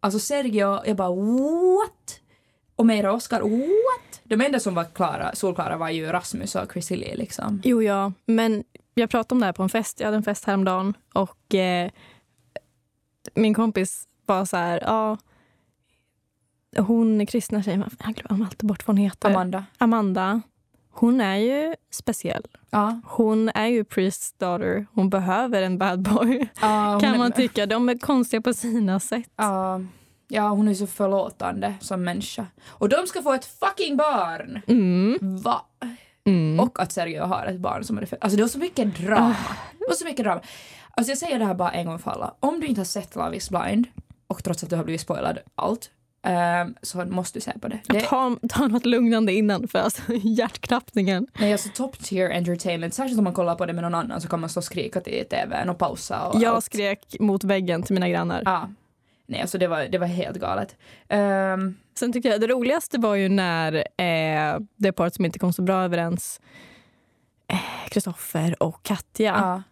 alltså 0.01 0.19
Sergio, 0.19 0.87
jag 0.87 0.97
bara 0.97 1.11
what? 1.15 2.21
Och 2.77 2.87
Meira 2.87 3.11
och 3.11 3.17
Oscar, 3.17 3.41
what? 3.41 4.21
De 4.25 4.41
enda 4.41 4.61
som 4.61 4.75
var 4.75 4.85
klara, 4.85 5.35
solklara 5.35 5.77
var 5.77 5.89
ju 5.91 6.07
Rasmus 6.13 6.55
och 6.55 6.73
Chrissy 6.73 6.97
Lee 6.97 7.17
liksom. 7.17 7.61
Jo, 7.65 7.83
ja. 7.83 8.13
Men 8.27 8.65
jag 8.95 9.11
pratade 9.11 9.35
om 9.35 9.41
det 9.41 9.47
här 9.47 9.53
på 9.53 9.63
en 9.63 9.69
fest. 9.69 10.01
Jag 10.01 10.07
hade 10.07 10.17
en 10.17 10.23
fest 10.23 10.45
häromdagen 10.45 10.95
och 11.13 11.55
eh, 11.55 11.91
min 13.35 13.55
kompis 13.55 14.05
var 14.27 14.45
så 14.45 14.57
här, 14.57 14.81
ja, 14.83 15.19
hon 16.79 17.27
kristna 17.27 17.63
tjejen, 17.63 17.85
jag 18.05 18.15
glömmer 18.15 18.45
alltid 18.45 18.69
bort 18.69 18.87
vad 18.87 18.97
hon 18.97 19.05
heter. 19.05 19.29
Amanda. 19.29 19.65
Amanda. 19.79 20.41
Hon 20.91 21.21
är 21.21 21.37
ju 21.37 21.75
speciell. 21.91 22.45
Ja. 22.71 23.01
Hon 23.05 23.49
är 23.49 23.67
ju 23.67 23.85
Priests 23.85 24.33
daughter. 24.33 24.87
Hon 24.93 25.11
behöver 25.11 25.63
en 25.63 25.79
bad 25.79 26.03
boy. 26.03 26.49
Ja, 26.61 26.99
kan 27.03 27.15
är- 27.15 27.19
man 27.19 27.33
tycka. 27.33 27.67
De 27.67 27.89
är 27.89 27.99
konstiga 27.99 28.41
på 28.41 28.53
sina 28.55 29.01
sätt. 29.01 29.31
Ja, 29.37 29.81
ja, 30.29 30.49
hon 30.49 30.69
är 30.69 30.75
så 30.75 30.87
förlåtande 30.87 31.75
som 31.81 32.05
människa. 32.05 32.47
Och 32.67 32.89
de 32.89 33.07
ska 33.07 33.23
få 33.23 33.33
ett 33.33 33.45
fucking 33.45 33.97
barn! 33.97 34.61
Mm. 34.67 35.19
Va? 35.39 35.63
Mm. 36.27 36.61
Och 36.61 36.83
att 36.83 36.93
Sergio 36.93 37.23
har 37.25 37.47
ett 37.47 37.61
barn 37.61 37.85
som 37.85 37.99
är 37.99 38.07
fött. 38.07 38.19
Alltså 38.25 38.37
det 38.37 38.43
var 38.43 38.49
så 38.49 38.59
mycket 38.59 38.97
drama. 38.97 39.37
Det 39.79 39.85
var 39.89 39.95
så 39.95 40.05
mycket 40.05 40.25
drama. 40.25 40.41
Alltså 40.91 41.11
jag 41.11 41.19
säger 41.19 41.39
det 41.39 41.45
här 41.45 41.55
bara 41.55 41.71
en 41.71 41.87
gång 41.87 41.99
för 41.99 42.11
alla. 42.11 42.35
Om 42.41 42.61
du 42.61 42.67
inte 42.67 42.81
har 42.81 42.87
sett 42.87 43.17
Love 43.17 43.37
is 43.37 43.51
blind 43.51 43.87
och 44.27 44.45
trots 44.45 44.65
att 44.65 44.71
du 44.71 44.77
har 44.77 44.85
blivit 44.85 45.01
spoilad 45.01 45.39
allt 45.55 45.91
ehm, 46.25 46.75
så 46.83 47.05
måste 47.05 47.39
du 47.39 47.41
se 47.43 47.59
på 47.59 47.69
det. 47.69 47.79
det 47.87 48.01
Ta, 48.01 48.37
ta 48.49 48.67
något 48.69 48.87
lugnande 48.87 49.33
innan 49.33 49.69
för 49.69 49.79
alltså, 49.79 50.03
hjärtklappningen. 50.23 51.27
är 51.39 51.53
alltså 51.53 51.69
top 51.75 51.99
tier 51.99 52.31
entertainment. 52.31 52.95
Särskilt 52.95 53.19
om 53.19 53.25
man 53.25 53.33
kollar 53.33 53.55
på 53.55 53.67
det 53.67 53.73
med 53.73 53.83
någon 53.83 53.95
annan 53.95 54.21
så 54.21 54.29
kan 54.29 54.41
man 54.41 54.49
stå 54.51 54.61
och 54.61 54.65
skrika 54.65 55.01
till 55.01 55.25
tvn 55.31 55.69
och 55.69 55.79
pausa 55.79 56.27
och 56.29 56.43
Jag 56.43 56.55
allt. 56.55 56.65
skrek 56.65 57.17
mot 57.21 57.45
väggen 57.45 57.83
till 57.83 57.95
mina 57.95 58.09
grannar. 58.09 58.43
Ja. 58.45 58.69
Nej, 59.27 59.41
alltså 59.41 59.59
det 59.59 59.67
var, 59.67 59.85
det 59.85 59.99
var 59.99 60.07
helt 60.07 60.37
galet. 60.41 60.77
Ehm, 61.09 61.77
Sen 61.99 62.13
tycker 62.13 62.31
jag 62.31 62.41
det 62.41 62.47
roligaste 62.47 62.99
var 62.99 63.15
ju 63.15 63.29
när 63.29 63.75
eh, 63.75 64.59
det 64.77 64.93
paret 64.93 65.15
som 65.15 65.25
inte 65.25 65.39
kom 65.39 65.53
så 65.53 65.63
bra 65.63 65.83
överens 65.85 66.41
Kristoffer 67.89 68.63
och 68.63 68.83
Katja. 68.83 69.35
Ja. 69.37 69.63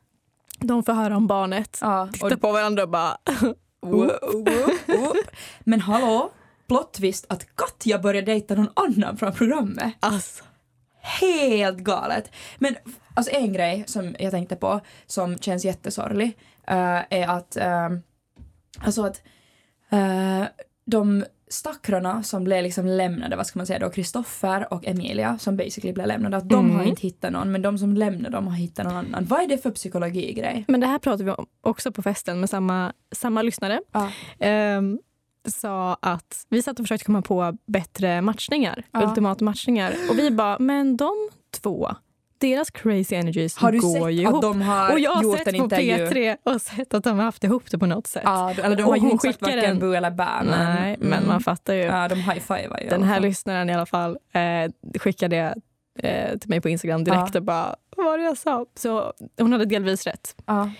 De 0.58 0.82
får 0.82 0.92
höra 0.92 1.16
om 1.16 1.26
barnet. 1.26 1.78
ja. 1.80 2.08
Titta 2.12 2.36
på 2.36 2.52
varandra 2.52 2.82
och 2.82 2.88
bara... 2.88 3.16
Whoop, 3.86 4.12
whoop, 4.32 4.48
whoop. 4.88 5.16
Men 5.60 5.80
hallå, 5.80 6.30
plot 6.72 6.92
twist 6.92 7.26
att 7.28 7.56
Katja 7.56 7.98
började 7.98 8.26
dejta 8.32 8.54
någon 8.54 8.70
annan 8.76 9.16
från 9.16 9.32
programmet. 9.32 9.94
Alltså. 10.00 10.44
Helt 11.20 11.78
galet. 11.78 12.30
Men 12.58 12.76
alltså 13.14 13.32
en 13.34 13.52
grej 13.52 13.84
som 13.86 14.16
jag 14.18 14.30
tänkte 14.30 14.56
på 14.56 14.80
som 15.06 15.38
känns 15.38 15.64
jättesorglig 15.64 16.38
eh, 16.66 17.00
är 17.10 17.28
att 17.28 17.56
eh, 17.56 17.88
alltså 18.78 19.04
att 19.04 19.22
eh, 19.90 20.44
de 20.84 21.24
stackarna 21.48 22.22
som 22.22 22.44
blev 22.44 22.62
liksom 22.62 22.86
lämnade, 22.86 23.36
vad 23.36 23.46
ska 23.46 23.58
man 23.58 23.66
säga 23.66 23.78
då, 23.78 23.90
Kristoffer 23.90 24.72
och 24.72 24.86
Emilia 24.86 25.38
som 25.38 25.56
basically 25.56 25.92
blev 25.92 26.06
lämnade, 26.06 26.36
att 26.36 26.48
de 26.48 26.64
Mm. 26.64 26.76
har 26.76 26.84
inte 26.84 27.02
hittat 27.02 27.32
någon 27.32 27.52
men 27.52 27.62
de 27.62 27.78
som 27.78 27.96
lämnade 27.96 28.36
dem 28.36 28.46
har 28.46 28.54
hittat 28.56 28.84
någon 28.86 28.96
annan. 28.96 29.24
Vad 29.24 29.40
är 29.42 29.46
det 29.48 29.58
för 29.58 29.70
psykologigrej? 29.70 30.64
Men 30.68 30.80
det 30.80 30.86
här 30.86 30.98
pratade 30.98 31.24
vi 31.24 31.30
om 31.30 31.46
också 31.60 31.92
på 31.92 32.02
festen 32.02 32.40
med 32.40 32.50
samma, 32.50 32.92
samma 33.14 33.42
lyssnare. 33.42 33.80
Ja. 33.92 34.10
Ehm, 34.38 34.98
sa 35.48 35.96
att 36.02 36.46
vi 36.48 36.62
satt 36.62 36.78
och 36.80 36.84
försökte 36.84 37.04
komma 37.04 37.22
på 37.22 37.56
bättre 37.66 38.20
matchningar, 38.22 38.84
Ja. 38.92 39.02
ultimata 39.08 39.44
matchningar. 39.44 39.94
Och 40.10 40.18
vi 40.18 40.30
bara, 40.30 40.58
men 40.58 40.96
de 40.96 41.12
två, 41.62 41.90
deras 42.38 42.70
crazy 42.70 43.14
energies 43.16 43.56
Har 43.56 43.72
du 43.72 43.80
går 43.80 43.92
sett 44.08 44.12
ju 44.14 44.26
att 44.26 44.30
ihop. 44.30 44.42
de 44.42 44.60
har 44.62 44.92
och 44.92 45.00
jag 45.00 45.10
har 45.10 45.22
gjort 45.22 45.36
sett 45.38 45.50
på 45.50 45.56
intervju? 45.56 45.92
P3 46.06 46.36
och 46.42 46.60
sett 46.62 46.94
att 46.94 47.04
de 47.04 47.18
har 47.18 47.24
haft 47.24 47.44
ihop 47.44 47.70
det 47.70 47.78
på 47.78 47.86
något 47.86 48.06
sätt. 48.06 48.22
Ja, 48.26 48.50
eller 48.50 48.76
de 48.76 48.82
har 48.82 48.96
ju 48.96 49.10
inte 49.10 49.26
sagt 49.28 49.42
varken 49.42 49.58
en- 49.64 49.78
bu 49.78 49.94
eller 49.96 50.10
bä. 50.10 50.28
Men, 50.44 50.46
Nej, 50.74 50.96
men 51.00 51.12
mm. 51.12 51.26
man 51.28 51.40
fattar 51.40 51.74
ju. 51.74 51.80
Ja, 51.82 52.08
de 52.08 52.14
high-fivar 52.14 52.80
ju. 52.82 52.88
Den 52.88 53.02
här 53.02 53.20
lyssnaren 53.20 53.70
i 53.70 53.74
alla 53.74 53.86
fall 53.86 54.18
eh, 54.32 54.98
skickade 55.00 55.54
eh, 55.98 56.38
till 56.38 56.48
mig 56.50 56.60
på 56.60 56.68
Instagram 56.68 57.04
direkt 57.04 57.34
Ja. 57.34 57.38
och 57.40 57.44
bara, 57.44 57.74
vad 57.96 58.06
var 58.06 58.18
det 58.18 58.24
jag 58.24 58.38
sa? 58.38 58.66
Så 58.74 59.12
hon 59.38 59.52
hade 59.52 59.64
delvis 59.64 60.06
rätt 60.06 60.36
Ja. 60.46 60.70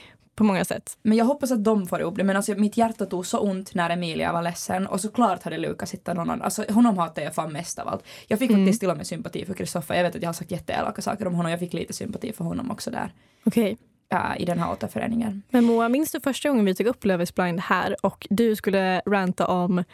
På 0.43 0.47
många 0.47 0.65
sätt. 0.65 0.99
Men 1.03 1.19
jag 1.19 1.25
hoppas 1.25 1.53
att 1.53 1.65
de 1.65 1.87
får 1.87 2.01
ihop 2.01 2.17
det. 2.17 2.25
Men 2.25 2.37
alltså, 2.37 2.55
mitt 2.55 2.77
hjärta 2.77 3.07
tog 3.07 3.27
så 3.27 3.39
ont 3.39 3.75
när 3.75 3.91
Emilia 3.91 4.33
var 4.33 4.43
ledsen. 4.43 4.87
Och 4.87 5.01
såklart 5.01 5.43
hade 5.43 5.59
Lukas 5.59 5.95
hittat 5.95 6.17
någon 6.17 6.31
annan. 6.31 6.43
Alltså, 6.43 6.65
honom 6.73 6.99
hatar 6.99 7.23
jag 7.23 7.35
fan 7.35 7.53
mest 7.53 7.79
av 7.79 7.89
allt. 7.89 8.05
Jag 8.29 8.39
fick 8.39 8.51
Mm. 8.51 8.63
faktiskt 8.65 8.81
till 8.81 8.91
och 8.91 8.97
med 8.97 9.07
sympati 9.07 9.45
för 9.47 9.55
Kristoffer. 9.55 9.95
Jag 9.95 10.03
vet 10.03 10.17
att 10.17 10.23
jag 10.23 10.29
har 10.29 10.35
sagt 10.35 10.51
jätteelaka 10.51 11.03
saker 11.03 11.27
om 11.27 11.35
honom. 11.35 11.51
Jag 11.51 11.61
fick 11.61 11.73
lite 11.73 11.93
sympati 11.93 12.33
för 12.33 12.45
honom 12.45 12.71
också 12.71 12.91
där. 12.91 13.13
Okej. 13.47 13.77
ja, 14.09 14.37
I 14.37 14.45
den 14.45 14.59
här 14.59 14.73
återföreningen. 14.73 15.43
Men 15.51 15.65
Moa, 15.65 15.89
minns 15.89 16.13
du 16.13 16.21
första 16.21 16.49
gången 16.49 16.65
vi 16.65 16.75
tog 16.75 16.87
upp 16.87 17.05
Love 17.05 17.23
is 17.23 17.35
blind 17.35 17.61
här 17.61 17.97
och 18.03 18.27
du 18.31 18.57
skulle 18.57 19.01
ranta 19.01 19.47
om 19.47 19.85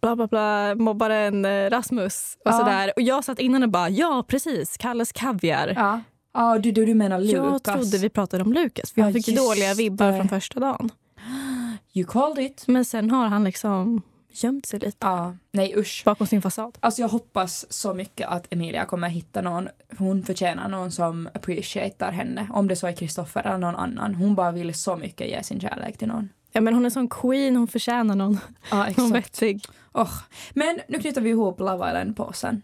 bla 0.00 0.16
bla 0.16 0.26
bla, 0.26 0.74
mobbaren 0.74 1.44
eh, 1.44 1.70
Rasmus 1.70 2.36
och 2.44 2.50
Ja. 2.50 2.58
sådär. 2.58 2.92
Och 2.96 3.02
jag 3.02 3.24
satt 3.24 3.38
innan 3.38 3.62
och 3.62 3.68
bara, 3.68 3.88
ja 3.88 4.24
precis, 4.28 4.76
Kalles 4.76 5.12
Kaviar. 5.12 5.72
Ja. 5.76 6.00
Ja, 6.34 6.58
du, 6.58 6.72
du, 6.72 6.86
du 6.86 6.94
menar 6.94 7.18
Lukas. 7.18 7.34
Jag 7.34 7.62
trodde 7.64 7.98
vi 7.98 8.08
pratade 8.08 8.44
om 8.44 8.52
Lukas 8.52 8.92
för 8.92 9.00
jag 9.00 9.08
Ja, 9.10 9.12
fick 9.12 9.36
dåliga 9.36 9.74
vibbar 9.74 10.12
det. 10.12 10.16
från 10.18 10.28
första 10.28 10.60
dagen. 10.60 10.90
You 11.96 12.06
called 12.06 12.44
it. 12.46 12.64
Men 12.66 12.84
sen 12.84 13.10
har 13.10 13.26
han 13.26 13.44
liksom 13.44 14.02
gömt 14.30 14.66
sig 14.66 14.80
lite 14.80 14.96
Ja, 15.00 15.36
nej 15.52 15.74
usch. 15.76 16.02
bakom 16.04 16.26
sin 16.26 16.42
fasad. 16.42 16.78
Alltså 16.80 17.00
jag 17.02 17.08
hoppas 17.08 17.72
så 17.72 17.94
mycket 17.94 18.28
att 18.28 18.52
Emilia 18.52 18.84
kommer 18.84 19.08
hitta 19.08 19.42
någon. 19.42 19.68
Hon 19.98 20.22
förtjänar 20.22 20.68
någon 20.68 20.92
som 20.92 21.28
appreciatar 21.34 22.12
henne. 22.12 22.46
Om 22.52 22.68
det 22.68 22.76
så 22.76 22.86
är 22.86 22.92
Kristoffer 22.92 23.46
eller 23.46 23.58
någon 23.58 23.76
annan. 23.76 24.14
Hon 24.14 24.34
bara 24.34 24.52
vill 24.52 24.74
så 24.74 24.96
mycket 24.96 25.28
ge 25.28 25.42
sin 25.42 25.60
kärlek 25.60 25.98
till 25.98 26.08
någon. 26.08 26.28
Ja, 26.52 26.60
men 26.60 26.74
hon 26.74 26.86
är 26.86 26.90
sån 26.90 27.08
queen, 27.08 27.56
hon 27.56 27.68
förtjänar 27.68 28.14
någon, 28.14 28.38
Ja, 28.70 28.86
någon 28.96 29.12
vettig. 29.12 29.64
Oh. 29.92 30.12
Men 30.54 30.78
nu 30.88 30.98
knyter 30.98 31.20
vi 31.20 31.30
ihop 31.30 31.60
Love 31.60 31.88
Island-påsen. 31.88 32.62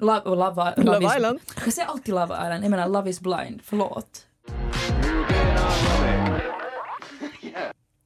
Love, 0.00 0.20
love, 0.24 0.36
love, 0.36 0.74
Love 0.76 1.04
is, 1.06 1.16
Island. 1.16 1.40
Jag 1.64 1.72
säger 1.72 1.88
alltid 1.88 2.14
Love 2.14 2.34
Island, 2.34 2.64
jag 2.64 2.70
menar 2.70 2.88
Love 2.88 3.10
is 3.10 3.20
blind, 3.20 3.60
förlåt. 3.64 4.26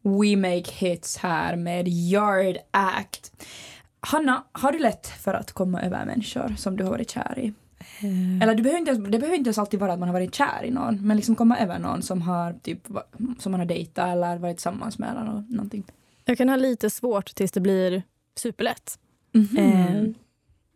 We 0.02 0.36
make 0.36 0.70
hits 0.72 1.16
här 1.16 1.56
med 1.56 1.88
Yard 1.88 2.56
Act. 2.70 3.32
Hanna, 4.00 4.44
har 4.52 4.72
du 4.72 4.78
lätt 4.78 5.06
för 5.06 5.34
att 5.34 5.52
komma 5.52 5.82
över 5.82 6.04
människor 6.04 6.54
som 6.58 6.76
du 6.76 6.84
har 6.84 6.90
varit 6.90 7.10
kär 7.10 7.38
i? 7.38 7.52
Eller 8.42 8.54
det 8.54 8.62
behöver, 8.62 8.78
inte, 8.78 8.92
det 8.94 9.18
behöver 9.18 9.34
inte 9.36 9.48
ens 9.48 9.58
alltid 9.58 9.80
vara 9.80 9.92
att 9.92 9.98
man 9.98 10.08
har 10.08 10.12
varit 10.12 10.34
kär 10.34 10.64
i 10.64 10.70
någon, 10.70 11.06
men 11.06 11.16
liksom 11.16 11.34
komma 11.36 11.58
över 11.58 11.78
någon 11.78 12.02
som 12.02 12.22
har 12.22 12.52
typ 12.62 12.80
som 13.38 13.52
man 13.52 13.60
har 13.60 13.66
dejtat 13.66 14.08
eller 14.08 14.38
varit 14.38 14.56
tillsammans 14.56 14.98
med 14.98 15.10
eller 15.10 15.24
nå- 15.24 15.44
någonting. 15.48 15.84
Jag 16.24 16.38
kan 16.38 16.48
ha 16.48 16.56
lite 16.56 16.90
svårt 16.90 17.34
tills 17.34 17.52
det 17.52 17.60
blir 17.60 18.02
superlätt. 18.36 18.98
Mhm. 19.32 19.56
Eh, 19.58 20.04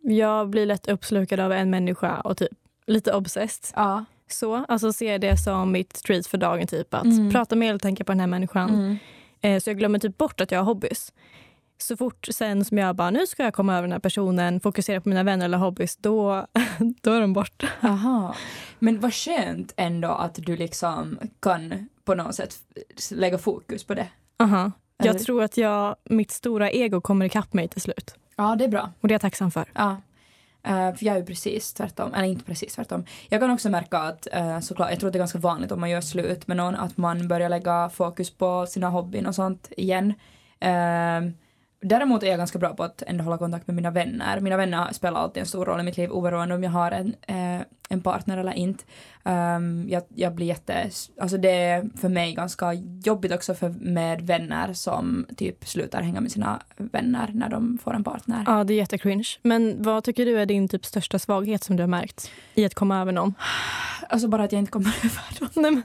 jag 0.01 0.49
blir 0.49 0.65
lätt 0.65 0.87
uppslukad 0.87 1.39
av 1.39 1.51
en 1.51 1.69
människa 1.69 2.19
och 2.21 2.37
typ 2.37 2.49
lite 2.87 3.13
obsessed. 3.13 3.73
Ja. 3.75 4.05
Så, 4.31 4.65
alltså 4.67 4.93
ser 4.93 5.19
det 5.19 5.37
som 5.37 5.71
mitt 5.71 5.97
street 5.97 6.27
för 6.27 6.37
dagen. 6.37 6.67
Typ 6.67 6.93
att 6.93 7.03
Mm. 7.05 7.31
prata 7.31 7.55
med 7.55 7.69
eller 7.69 7.79
tänka 7.79 8.03
på 8.03 8.11
den 8.11 8.19
här 8.19 8.27
människan. 8.27 8.69
Mm. 8.69 8.97
Eh, 9.41 9.59
så 9.59 9.69
jag 9.69 9.77
glömmer 9.77 9.99
typ 9.99 10.17
bort 10.17 10.41
att 10.41 10.51
jag 10.51 10.59
har 10.59 10.65
hobbys. 10.65 11.13
Så 11.77 11.97
fort 11.97 12.27
sen 12.31 12.65
som 12.65 12.77
jag 12.77 12.95
bara, 12.95 13.11
nu 13.11 13.27
ska 13.27 13.43
jag 13.43 13.53
komma 13.53 13.73
över 13.73 13.81
den 13.81 13.91
här 13.91 13.99
personen, 13.99 14.59
fokusera 14.59 15.01
på 15.01 15.09
mina 15.09 15.23
vänner 15.23 15.45
eller 15.45 15.57
hobbys, 15.57 15.97
då, 15.97 16.45
då 17.01 17.11
är 17.11 17.21
de 17.21 17.33
borta. 17.33 17.67
Aha. 17.83 18.35
Men 18.79 18.99
vad 18.99 19.13
skönt 19.13 19.73
ändå 19.77 20.07
att 20.09 20.35
du 20.35 20.57
liksom 20.57 21.19
kan 21.39 21.89
på 22.03 22.15
något 22.15 22.35
sätt 22.35 22.55
lägga 23.11 23.37
fokus 23.37 23.83
på 23.83 23.93
det. 23.93 24.07
Aha. 24.39 24.71
Eller- 24.99 25.13
Jag 25.13 25.19
tror 25.23 25.43
att 25.43 25.57
jag, 25.57 25.95
mitt 26.03 26.31
stora 26.31 26.71
ego 26.71 27.01
kommer 27.01 27.25
ikapp 27.25 27.53
mig 27.53 27.67
till 27.67 27.81
slut. 27.81 28.15
Ja, 28.35 28.55
det 28.55 28.63
är 28.63 28.69
bra. 28.69 28.91
Och 29.01 29.07
det 29.07 29.11
är 29.11 29.15
jag 29.15 29.21
tacksam 29.21 29.51
för. 29.51 29.65
Ja. 29.73 29.97
Eh, 30.63 30.95
för 30.95 31.05
jag 31.05 31.17
är 31.17 31.23
precis 31.23 31.73
tvärtom, 31.73 32.13
eller 32.13 32.27
inte 32.27 32.43
precis 32.45 32.75
tvärtom. 32.75 33.05
Jag 33.29 33.41
kan 33.41 33.49
också 33.51 33.69
märka 33.69 33.97
att 33.97 34.27
uh, 34.37 34.59
såklart, 34.59 34.89
jag 34.89 34.99
tror 34.99 35.07
att 35.07 35.13
det 35.13 35.17
är 35.17 35.21
ganska 35.21 35.39
vanligt 35.39 35.71
om 35.71 35.79
man 35.79 35.89
gör 35.89 36.01
slut 36.01 36.47
med 36.47 36.57
någon 36.57 36.75
att 36.75 36.97
man 36.97 37.27
börjar 37.27 37.49
lägga 37.49 37.89
fokus 37.93 38.29
på 38.29 38.65
sina 38.65 38.89
hobbyn 38.89 39.25
och 39.25 39.35
sånt 39.35 39.71
igen. 39.77 40.13
Uh, 40.65 41.31
Däremot 41.81 42.23
är 42.23 42.27
jag 42.27 42.37
ganska 42.37 42.59
bra 42.59 42.73
på 42.73 42.83
att 42.83 43.03
ändå 43.07 43.23
hålla 43.23 43.37
kontakt 43.37 43.67
med 43.67 43.75
mina 43.75 43.91
vänner. 43.91 44.39
Mina 44.39 44.57
vänner 44.57 44.93
spelar 44.93 45.19
alltid 45.19 45.41
en 45.41 45.47
stor 45.47 45.65
roll 45.65 45.79
i 45.79 45.83
mitt 45.83 45.97
liv 45.97 46.11
oberoende 46.11 46.55
om 46.55 46.63
jag 46.63 46.71
har 46.71 46.91
en, 46.91 47.15
eh, 47.27 47.61
en 47.89 48.01
partner 48.01 48.37
eller 48.37 48.53
inte. 48.53 48.83
Um, 49.23 49.89
jag, 49.89 50.03
jag 50.15 50.35
blir 50.35 50.45
jätte... 50.45 50.89
Alltså 51.21 51.37
det 51.37 51.51
är 51.51 51.89
för 51.97 52.09
mig 52.09 52.33
ganska 52.33 52.73
jobbigt 53.03 53.31
också 53.31 53.53
för, 53.53 53.69
med 53.69 54.21
vänner 54.21 54.73
som 54.73 55.25
typ 55.37 55.67
slutar 55.67 56.01
hänga 56.01 56.21
med 56.21 56.31
sina 56.31 56.61
vänner 56.77 57.31
när 57.33 57.49
de 57.49 57.77
får 57.83 57.93
en 57.93 58.03
partner. 58.03 58.43
Ja, 58.47 58.63
det 58.63 58.73
är 58.73 58.77
jättecringe. 58.77 59.23
Men 59.41 59.83
vad 59.83 60.03
tycker 60.03 60.25
du 60.25 60.39
är 60.39 60.45
din 60.45 60.67
typ 60.67 60.85
största 60.85 61.19
svaghet 61.19 61.63
som 61.63 61.75
du 61.75 61.83
har 61.83 61.87
märkt 61.87 62.31
i 62.53 62.65
att 62.65 62.75
komma 62.75 63.01
över 63.01 63.11
någon? 63.11 63.33
Alltså 64.09 64.27
bara 64.27 64.43
att 64.43 64.51
jag 64.51 64.59
inte 64.59 64.71
kommer 64.71 64.95
över 65.03 65.39
dem. 65.39 65.49
Nej, 65.55 65.71
men, 65.71 65.83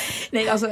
Nej, 0.30 0.48
alltså 0.48 0.70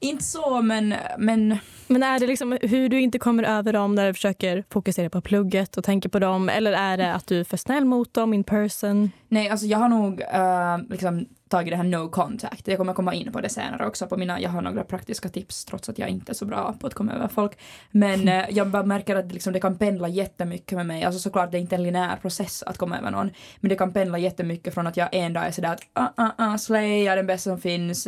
inte 0.00 0.24
så 0.24 0.62
men, 0.62 0.94
men 1.18 1.58
men 1.86 2.02
är 2.02 2.18
det 2.18 2.26
liksom 2.26 2.58
hur 2.62 2.88
du 2.88 3.00
inte 3.00 3.18
kommer 3.18 3.42
över 3.42 3.72
dem 3.72 3.94
när 3.94 4.06
du 4.06 4.14
försöker 4.14 4.64
fokusera 4.70 5.10
på 5.10 5.20
plugget 5.20 5.76
och 5.76 5.84
tänker 5.84 6.08
på 6.08 6.18
dem? 6.18 6.48
Eller 6.48 6.72
är 6.72 6.96
det 6.96 7.14
att 7.14 7.26
du 7.26 7.40
är 7.40 7.44
för 7.44 7.56
snäll 7.56 7.84
mot 7.84 8.14
dem 8.14 8.34
in 8.34 8.44
person? 8.44 9.10
nej, 9.28 9.48
alltså 9.48 9.66
jag 9.66 9.78
har 9.78 9.88
nog 9.88 10.20
uh, 10.20 10.90
liksom 10.90 11.26
tagit 11.48 11.70
det 11.72 11.76
här 11.76 11.84
no 11.84 12.08
contact. 12.08 12.68
Jag 12.68 12.78
kommer 12.78 12.92
komma 12.92 13.14
in 13.14 13.32
på 13.32 13.40
det 13.40 13.48
senare 13.48 13.86
också 13.86 14.06
på 14.06 14.16
mina, 14.16 14.40
jag 14.40 14.50
har 14.50 14.62
några 14.62 14.84
praktiska 14.84 15.28
tips 15.28 15.64
trots 15.64 15.88
att 15.88 15.98
jag 15.98 16.08
inte 16.08 16.32
är 16.32 16.34
så 16.34 16.44
bra 16.44 16.74
på 16.80 16.86
att 16.86 16.94
komma 16.94 17.12
över 17.12 17.28
folk. 17.28 17.58
Men 17.90 18.28
eh, 18.28 18.44
jag 18.50 18.68
bara 18.68 18.82
märker 18.82 19.16
att 19.16 19.32
liksom, 19.32 19.52
det 19.52 19.60
kan 19.60 19.78
pendla 19.78 20.08
jättemycket 20.08 20.76
med 20.76 20.86
mig. 20.86 21.04
Alltså 21.04 21.20
såklart 21.20 21.50
det 21.50 21.58
är 21.58 21.60
inte 21.60 21.74
en 21.74 21.82
linjär 21.82 22.16
process 22.16 22.62
att 22.62 22.78
komma 22.78 22.98
över 22.98 23.10
någon. 23.10 23.30
Men 23.60 23.68
det 23.68 23.76
kan 23.76 23.92
pendla 23.92 24.18
jättemycket 24.18 24.74
från 24.74 24.86
att 24.86 24.96
jag 24.96 25.08
en 25.12 25.32
dag 25.32 25.46
är 25.46 25.50
sådär 25.50 25.72
att 25.72 25.80
ah, 25.92 26.08
ah, 26.16 26.30
ah, 26.36 26.58
slay, 26.58 27.02
jag 27.02 27.12
är 27.12 27.16
den 27.16 27.26
bästa 27.26 27.50
som 27.50 27.60
finns. 27.60 28.06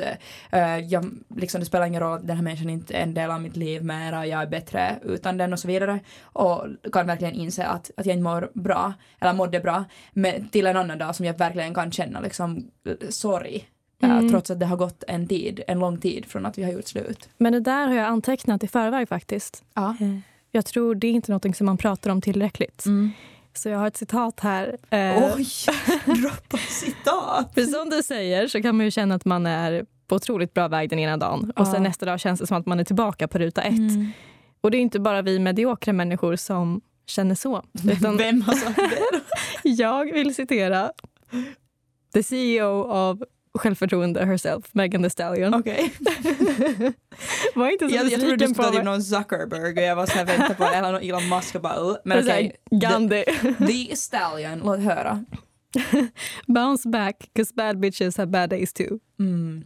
Eh, 0.51 0.79
jag, 0.79 1.11
liksom, 1.37 1.61
det 1.61 1.67
spelar 1.67 1.87
ingen 1.87 2.01
roll 2.01 2.19
att 2.19 2.27
den 2.27 2.37
här 2.37 2.45
människan 2.45 2.71
inte 2.71 2.95
är 2.95 3.03
en 3.03 3.15
del 3.15 3.31
av 3.31 3.41
mitt 3.41 3.57
liv 3.57 3.85
mera, 3.85 4.27
jag 4.27 4.43
är 4.43 4.47
bättre 4.47 4.99
utan 5.03 5.37
den 5.37 5.53
och 5.53 5.59
så 5.59 5.69
vidare. 5.69 6.01
Och 6.23 6.67
kan 6.93 7.07
verkligen 7.07 7.35
inse 7.35 7.67
att, 7.67 7.91
att 7.97 8.07
jag 8.07 8.17
inte 8.17 8.23
mår 8.23 8.51
bra, 8.55 8.93
eller 9.21 9.33
mådde 9.33 9.61
bra, 9.61 9.85
men 10.13 10.49
till 10.49 10.67
en 10.67 10.77
annan 10.77 10.99
dag 10.99 11.17
som 11.17 11.27
jag 11.27 11.39
verkligen 11.39 11.75
kan 11.75 11.93
känna 11.93 12.21
liksom 12.21 12.71
sorg. 13.33 13.69
eh, 14.03 14.11
Mm. 14.11 14.31
trots 14.31 14.51
att 14.51 14.61
det 14.61 14.67
har 14.67 14.77
gått 14.77 15.05
en 15.09 15.29
tid, 15.29 15.61
en 15.69 15.79
lång 15.79 15.99
tid 15.99 16.27
från 16.27 16.47
att 16.47 16.59
vi 16.59 16.63
har 16.63 16.73
gjort 16.73 16.87
slut. 16.89 17.29
Men 17.39 17.53
det 17.53 17.61
där 17.61 17.87
har 17.87 17.95
jag 17.95 18.07
antecknat 18.07 18.65
i 18.65 18.69
förväg 18.69 19.09
faktiskt. 19.09 19.65
Ja. 19.75 19.97
Jag 20.51 20.67
tror 20.67 20.95
det 20.95 21.07
är 21.07 21.13
inte 21.13 21.33
något 21.33 21.57
som 21.57 21.67
man 21.67 21.77
pratar 21.77 22.11
om 22.11 22.21
tillräckligt. 22.21 22.87
Mm. 22.87 23.11
Så 23.55 23.69
jag 23.69 23.79
har 23.79 23.87
ett 23.87 23.97
citat 23.97 24.41
här. 24.41 24.77
Eh, 24.91 25.35
Oj, 25.37 25.47
droppa 26.05 26.57
citat! 26.57 27.51
För 27.55 27.63
som 27.63 27.91
du 27.91 28.03
säger 28.03 28.49
så 28.49 28.63
kan 28.63 28.77
man 28.77 28.85
ju 28.87 28.91
känna 28.91 29.15
att 29.15 29.25
man 29.25 29.47
är 29.47 29.85
på 30.07 30.17
otroligt 30.17 30.55
bra 30.55 30.69
väg 30.69 30.91
den 30.91 30.99
ena 30.99 31.17
dagen 31.17 31.53
och 31.57 31.67
Ja. 31.67 31.73
sen 31.73 31.83
nästa 31.83 32.07
dag 32.07 32.21
känns 32.21 32.41
det 32.41 32.47
som 32.47 32.57
att 32.57 32.67
man 32.67 32.81
är 32.81 32.85
tillbaka 32.85 33.29
på 33.29 33.39
ruta 33.39 33.63
ett. 33.63 33.79
Mm. 33.79 34.07
Och 34.61 34.71
det 34.71 34.77
är 34.77 34.81
inte 34.81 35.01
bara 35.01 35.23
vi 35.23 35.39
mediokra 35.39 35.93
människor 35.93 36.37
som 36.37 36.81
känner 37.07 37.35
så. 37.35 37.63
Utan 37.91 38.17
Vem 38.17 38.43
har 38.43 38.55
sagt 38.55 38.77
det? 38.77 39.69
jag 39.69 40.13
vill 40.13 40.35
citera 40.35 40.93
the 42.13 42.23
CEO 42.23 42.91
av 42.91 43.25
självförtroende 43.59 44.25
herself, 44.25 44.65
Megan 44.73 45.03
Thee 45.03 45.11
Stallion. 45.11 45.55
Okej. 45.55 45.93
Var 47.55 47.71
inte 47.71 47.89
så 47.89 47.95
Jag, 47.95 48.05
jag 48.13 48.21
trodde 48.21 48.37
du 48.37 48.55
skulle 48.55 48.69
ta 48.73 48.83
någon 48.83 49.03
Zuckerberg 49.03 49.73
och 49.73 49.83
jag 49.83 49.97
var 49.97 50.07
såhär 50.07 50.25
vänta 50.25 50.55
på 50.55 50.65
eller 50.65 50.93
någon 50.93 51.03
Elon 51.03 51.29
Musk 51.29 51.55
och 51.55 51.61
bara 51.63 51.81
"Uh." 51.81 51.97
Men 52.05 52.19
Men 52.19 52.27
okej. 52.29 52.57
Gandhi. 52.71 53.25
The 53.67 53.97
Stallion, 53.97 54.59
låt 54.65 54.81
höra. 54.81 55.25
Bounce 56.47 56.89
back, 56.89 57.17
'cause 57.35 57.55
bad 57.55 57.79
bitches 57.81 58.17
have 58.17 58.27
bad 58.31 58.51
days 58.51 58.73
too. 58.73 58.99
Mm. 59.19 59.65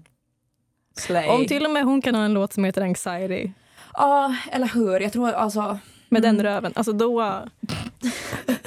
Slay. 0.97 1.29
Om 1.29 1.47
till 1.47 1.65
och 1.65 1.71
med 1.71 1.85
hon 1.85 2.03
kan 2.03 2.15
ha 2.15 2.25
en 2.25 2.35
låt 2.35 2.53
som 2.53 2.65
heter 2.65 2.83
Anxiety 2.83 3.51
Ja, 3.95 4.35
eller 4.53 4.67
hur. 4.75 5.01
Jag 5.01 5.13
tror 5.13 5.33
alltså... 5.33 5.79
med 6.09 6.25
Mm. 6.25 6.37
den 6.37 6.45
röven, 6.47 6.73
alltså 6.77 6.93
då... 6.93 7.23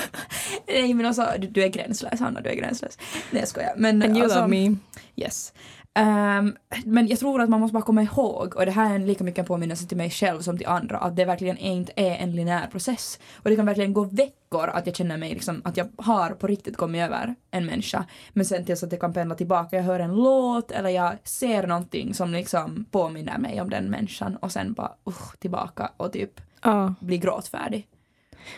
Nej 0.67 0.93
men 0.93 1.05
alltså 1.05 1.27
du, 1.39 1.47
du 1.47 1.63
är 1.63 1.67
gränslös 1.67 2.19
Hanna, 2.19 2.41
du 2.41 2.49
är 2.49 2.55
gränslös. 2.55 2.97
Nej 3.31 3.41
jag 3.41 3.49
skojar. 3.49 3.73
Men 3.77 4.03
And 4.03 4.15
you 4.15 4.23
alltså, 4.23 4.39
love 4.39 4.47
me. 4.47 4.75
Yes. 5.15 5.53
Ehm, 5.97 6.55
men 6.85 7.07
jag 7.07 7.19
tror 7.19 7.41
att 7.41 7.49
man 7.49 7.59
måste 7.59 7.73
bara 7.73 7.83
komma 7.83 8.03
ihåg, 8.03 8.55
och 8.55 8.65
det 8.65 8.71
här 8.71 8.95
är 8.95 8.99
lika 8.99 9.23
mycket 9.23 9.39
en 9.39 9.45
påminnelse 9.45 9.87
till 9.87 9.97
mig 9.97 10.09
själv 10.09 10.41
som 10.41 10.57
till 10.57 10.67
andra, 10.67 10.97
att 10.97 11.15
det 11.15 11.25
verkligen 11.25 11.57
inte 11.57 11.91
är 11.95 12.15
en 12.15 12.35
linjär 12.35 12.67
process. 12.67 13.19
Och 13.35 13.49
det 13.49 13.55
kan 13.55 13.65
verkligen 13.65 13.93
gå 13.93 14.03
veckor 14.03 14.67
att 14.67 14.87
jag 14.87 14.95
känner 14.95 15.17
mig 15.17 15.33
liksom, 15.33 15.61
att 15.65 15.77
jag 15.77 15.87
har 15.97 16.29
på 16.29 16.47
riktigt 16.47 16.77
kommit 16.77 17.01
över 17.01 17.35
en 17.51 17.65
människa. 17.65 18.05
Men 18.33 18.45
sen 18.45 18.65
tills 18.65 18.83
att 18.83 18.91
jag 18.91 19.01
kan 19.01 19.13
pendla 19.13 19.35
tillbaka, 19.35 19.75
jag 19.75 19.83
hör 19.83 19.99
en 19.99 20.15
låt 20.15 20.71
eller 20.71 20.89
jag 20.89 21.13
ser 21.23 21.67
någonting 21.67 22.13
som 22.13 22.31
liksom 22.31 22.85
påminner 22.91 23.37
mig 23.37 23.61
om 23.61 23.69
den 23.69 23.89
människan 23.89 24.35
och 24.35 24.51
sen 24.51 24.73
bara 24.73 24.91
usch, 25.07 25.39
tillbaka 25.39 25.91
och 25.97 26.13
typ 26.13 26.41
Ja. 26.63 26.93
bli 26.99 27.17
gråtfärdig. 27.17 27.87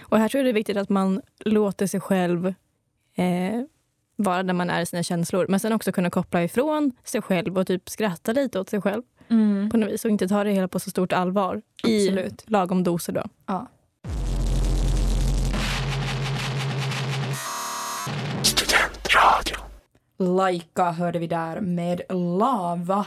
Och 0.01 0.17
här 0.17 0.29
tror 0.29 0.39
jag 0.39 0.45
det 0.45 0.51
är 0.51 0.53
viktigt 0.53 0.77
att 0.77 0.89
man 0.89 1.21
låter 1.45 1.87
sig 1.87 1.99
själv 1.99 2.47
eh, 3.15 3.61
vara 4.15 4.43
där 4.43 4.53
man 4.53 4.69
är 4.69 4.81
i 4.81 4.85
sina 4.85 5.03
känslor. 5.03 5.45
Men 5.49 5.59
sen 5.59 5.73
också 5.73 5.91
kunna 5.91 6.09
koppla 6.09 6.43
ifrån 6.43 6.91
sig 7.03 7.21
själv 7.21 7.57
och 7.57 7.67
typ 7.67 7.89
skratta 7.89 8.31
lite 8.33 8.59
åt 8.59 8.69
sig 8.69 8.81
själv 8.81 9.01
på 9.71 9.77
något 9.77 9.89
vis. 9.89 10.05
Och 10.05 10.11
inte 10.11 10.27
ta 10.27 10.43
det 10.43 10.51
hela 10.51 10.67
på 10.67 10.79
så 10.79 10.89
stort 10.89 11.13
allvar. 11.13 11.61
Absolut. 11.83 12.43
I 12.47 12.51
lagom 12.51 12.83
doser 12.83 13.13
då. 13.13 13.23
Ja. 13.45 13.67
Laika 20.17 20.91
hörde 20.91 21.19
vi 21.19 21.27
där 21.27 21.61
med 21.61 22.01
lava. 22.09 23.05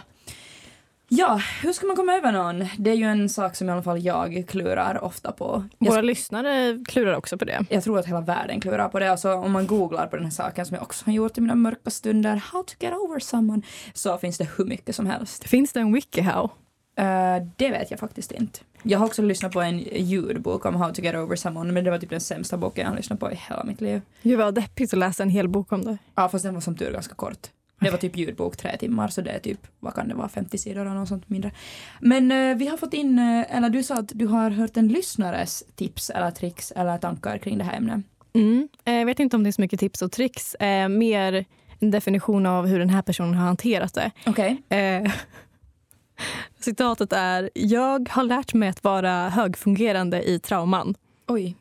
Ja, 1.15 1.41
hur 1.63 1.73
ska 1.73 1.87
man 1.87 1.97
komma 1.97 2.15
över 2.15 2.33
någon? 2.33 2.69
Det 2.79 2.91
är 2.91 2.95
ju 2.95 3.05
en 3.05 3.29
sak 3.29 3.57
som 3.57 3.69
i 3.69 3.73
alla 3.73 3.83
fall 3.83 4.03
jag 4.03 4.45
klurar 4.49 5.05
ofta 5.05 5.33
på. 5.33 5.65
Jag, 5.79 5.91
Våra 5.91 6.01
lyssnare 6.01 6.85
klurar 6.89 7.15
också 7.15 7.39
på 7.39 7.45
det. 7.45 7.67
jag 7.71 7.85
tror 7.85 7.99
att 7.99 8.07
hela 8.07 8.21
världen 8.21 8.61
klurar 8.61 8.89
på 8.89 8.99
det. 8.99 9.11
Alltså, 9.11 9.33
om 9.33 9.53
man 9.53 9.67
googlar 9.67 10.07
på 10.07 10.17
den 10.17 10.25
här 10.25 10.33
saken 10.33 10.67
som 10.67 10.75
jag 10.75 10.83
också 10.83 11.05
har 11.05 11.13
gjort 11.13 11.39
i 11.39 11.41
mina 11.41 11.55
mörka 11.55 11.91
stunder, 11.91 12.37
how 12.53 12.63
to 12.63 12.75
get 12.81 12.93
over 12.95 13.21
someone, 13.21 13.63
så 13.95 14.19
finns 14.19 14.39
det 14.39 14.49
hur 14.57 14.65
mycket 14.65 14.97
som 14.97 15.07
helst. 15.07 15.45
Finns 15.45 15.73
det 15.73 15.81
en 15.81 15.93
wikihow? 15.93 16.51
Eh, 16.97 17.47
det 17.57 17.71
vet 17.71 17.91
jag 17.91 18.01
faktiskt 18.01 18.33
inte. 18.33 18.59
Jag 18.83 18.99
har 18.99 19.07
också 19.07 19.23
lyssnat 19.23 19.53
på 19.53 19.61
en 19.61 19.79
ljudbok 19.79 20.65
om 20.65 20.75
how 20.75 20.93
to 20.93 21.03
get 21.03 21.15
over 21.15 21.37
someone, 21.37 21.73
men 21.73 21.85
det 21.85 21.91
var 21.91 21.99
typ 21.99 22.11
den 22.11 22.21
sämsta 22.21 22.57
boken 22.57 22.83
jag 22.83 22.91
har 22.91 22.97
lyssnat 22.97 23.21
på 23.21 23.33
i 23.33 23.35
hela 23.49 23.65
mitt 23.65 23.81
liv. 23.81 24.01
Gud 24.23 24.39
vad 24.39 24.55
deppigt 24.55 24.93
att 24.93 24.99
läsa 24.99 25.23
en 25.23 25.31
hel 25.31 25.49
bok 25.49 25.73
om 25.73 25.85
det. 25.85 25.99
Ja, 26.15 26.29
fast 26.29 26.45
den 26.45 26.55
var 26.55 26.61
som 26.61 26.77
tur 26.77 26.93
ganska 26.93 27.15
kort. 27.15 27.49
Det 27.83 27.91
var 27.91 27.99
typ 27.99 28.17
ljudbok 28.17 28.57
tre 28.57 28.77
timmar, 28.77 29.09
så 29.09 29.21
det 29.21 29.31
är 29.31 29.39
typ, 29.39 29.67
vad 29.81 29.95
kan 29.95 30.09
det 30.09 30.15
vara, 30.15 30.29
50 30.29 30.59
sidor 30.59 30.81
eller 30.81 30.95
något 30.95 31.09
sånt 31.09 31.29
mindre. 31.29 31.51
Men 32.01 32.33
eh, 32.33 32.57
vi 32.57 32.67
har 32.67 32.77
fått 32.77 32.95
in, 32.95 33.19
eh, 33.19 33.57
eller 33.57 33.69
du 33.69 33.83
sa 33.83 33.95
att 33.95 34.09
du 34.15 34.27
har 34.27 34.51
hört 34.51 34.77
en 34.77 34.89
lyssnares 34.89 35.65
tips 35.77 36.11
eller 36.11 36.31
tricks 36.31 36.71
eller 36.77 36.99
tankar 36.99 37.39
kring 37.39 37.59
det 37.59 37.65
här 37.65 37.77
ämnet. 37.77 38.05
Mm. 38.35 38.69
Eh, 38.85 38.95
Jag 38.95 39.07
vet 39.07 39.21
inte 39.21 39.37
om 39.37 39.43
det 39.43 39.51
är 39.51 39.53
så 39.53 39.61
mycket 39.61 39.81
tips 39.81 40.03
och 40.03 40.13
tricks. 40.13 40.55
Eh, 40.55 40.89
mer 40.89 41.45
en 41.79 41.91
definition 41.91 42.47
av 42.47 42.67
hur 42.67 42.79
den 42.79 42.91
här 42.91 43.03
personen 43.03 43.35
har 43.35 43.47
hanterat 43.47 43.95
det. 43.95 44.11
Okej. 44.27 44.63
Eh, 44.69 45.13
citatet 46.61 47.13
är 47.13 47.51
Jag 47.55 48.09
har 48.09 48.25
lärt 48.25 48.55
mig 48.55 48.69
att 48.69 48.85
vara 48.85 49.29
högfungerande 49.29 50.23
i 50.23 50.39
trauman. 50.39 50.95
Oj. 51.27 51.57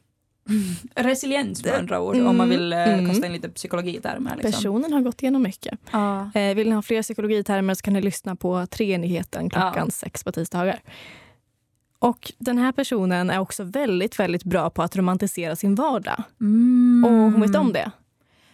Resiliens 0.95 1.65
med 1.65 1.73
andra 1.75 2.01
ord, 2.01 2.15
Mm, 2.15 2.27
om 2.27 2.37
man 2.37 2.49
vill 2.49 2.73
eh, 2.73 2.93
mm. 2.93 3.07
kasta 3.09 3.25
in 3.25 3.33
lite 3.33 3.49
psykologitermer. 3.49 4.35
Liksom. 4.35 4.51
Personen 4.51 4.93
har 4.93 5.01
gått 5.01 5.21
igenom 5.23 5.41
mycket. 5.43 5.79
Ja. 5.91 6.31
Eh, 6.33 6.55
vill 6.55 6.69
ni 6.69 6.75
ha 6.75 6.81
fler 6.81 7.01
psykologitermer 7.01 7.73
så 7.73 7.81
kan 7.81 7.93
ni 7.93 8.01
lyssna 8.01 8.35
på 8.35 8.65
Treenigheten 8.65 9.49
klockan 9.49 9.73
Ja. 9.87 9.89
sex 9.91 10.23
på 10.23 10.31
tisdagar. 10.31 10.79
Och 11.99 12.31
den 12.37 12.57
här 12.57 12.71
personen 12.71 13.29
är 13.29 13.39
också 13.39 13.63
väldigt, 13.63 14.19
väldigt 14.19 14.43
bra 14.43 14.69
på 14.69 14.81
att 14.83 14.95
romantisera 14.95 15.55
sin 15.55 15.75
vardag. 15.75 16.23
Mm. 16.41 17.05
Och 17.05 17.31
hon 17.31 17.41
vet 17.41 17.55
om 17.55 17.73
det. 17.73 17.91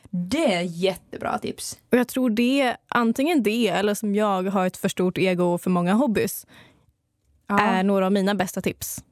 Det 0.10 0.54
är 0.54 0.62
jättebra 0.62 1.38
tips. 1.38 1.80
Och 1.92 1.98
jag 1.98 2.08
tror 2.08 2.30
det, 2.30 2.76
antingen 2.88 3.44
det 3.44 3.68
eller 3.68 3.94
som 3.94 4.16
jag 4.16 4.44
har 4.44 4.68
ett 4.68 4.78
för 4.78 4.90
stort 4.90 5.18
ego 5.18 5.44
och 5.44 5.62
för 5.62 5.70
många 5.70 5.94
hobbys, 5.94 6.46
Ja. 7.48 7.60
är 7.60 7.84
några 7.84 8.06
av 8.06 8.12
mina 8.12 8.36
bästa 8.36 8.62
tips. 8.62 9.04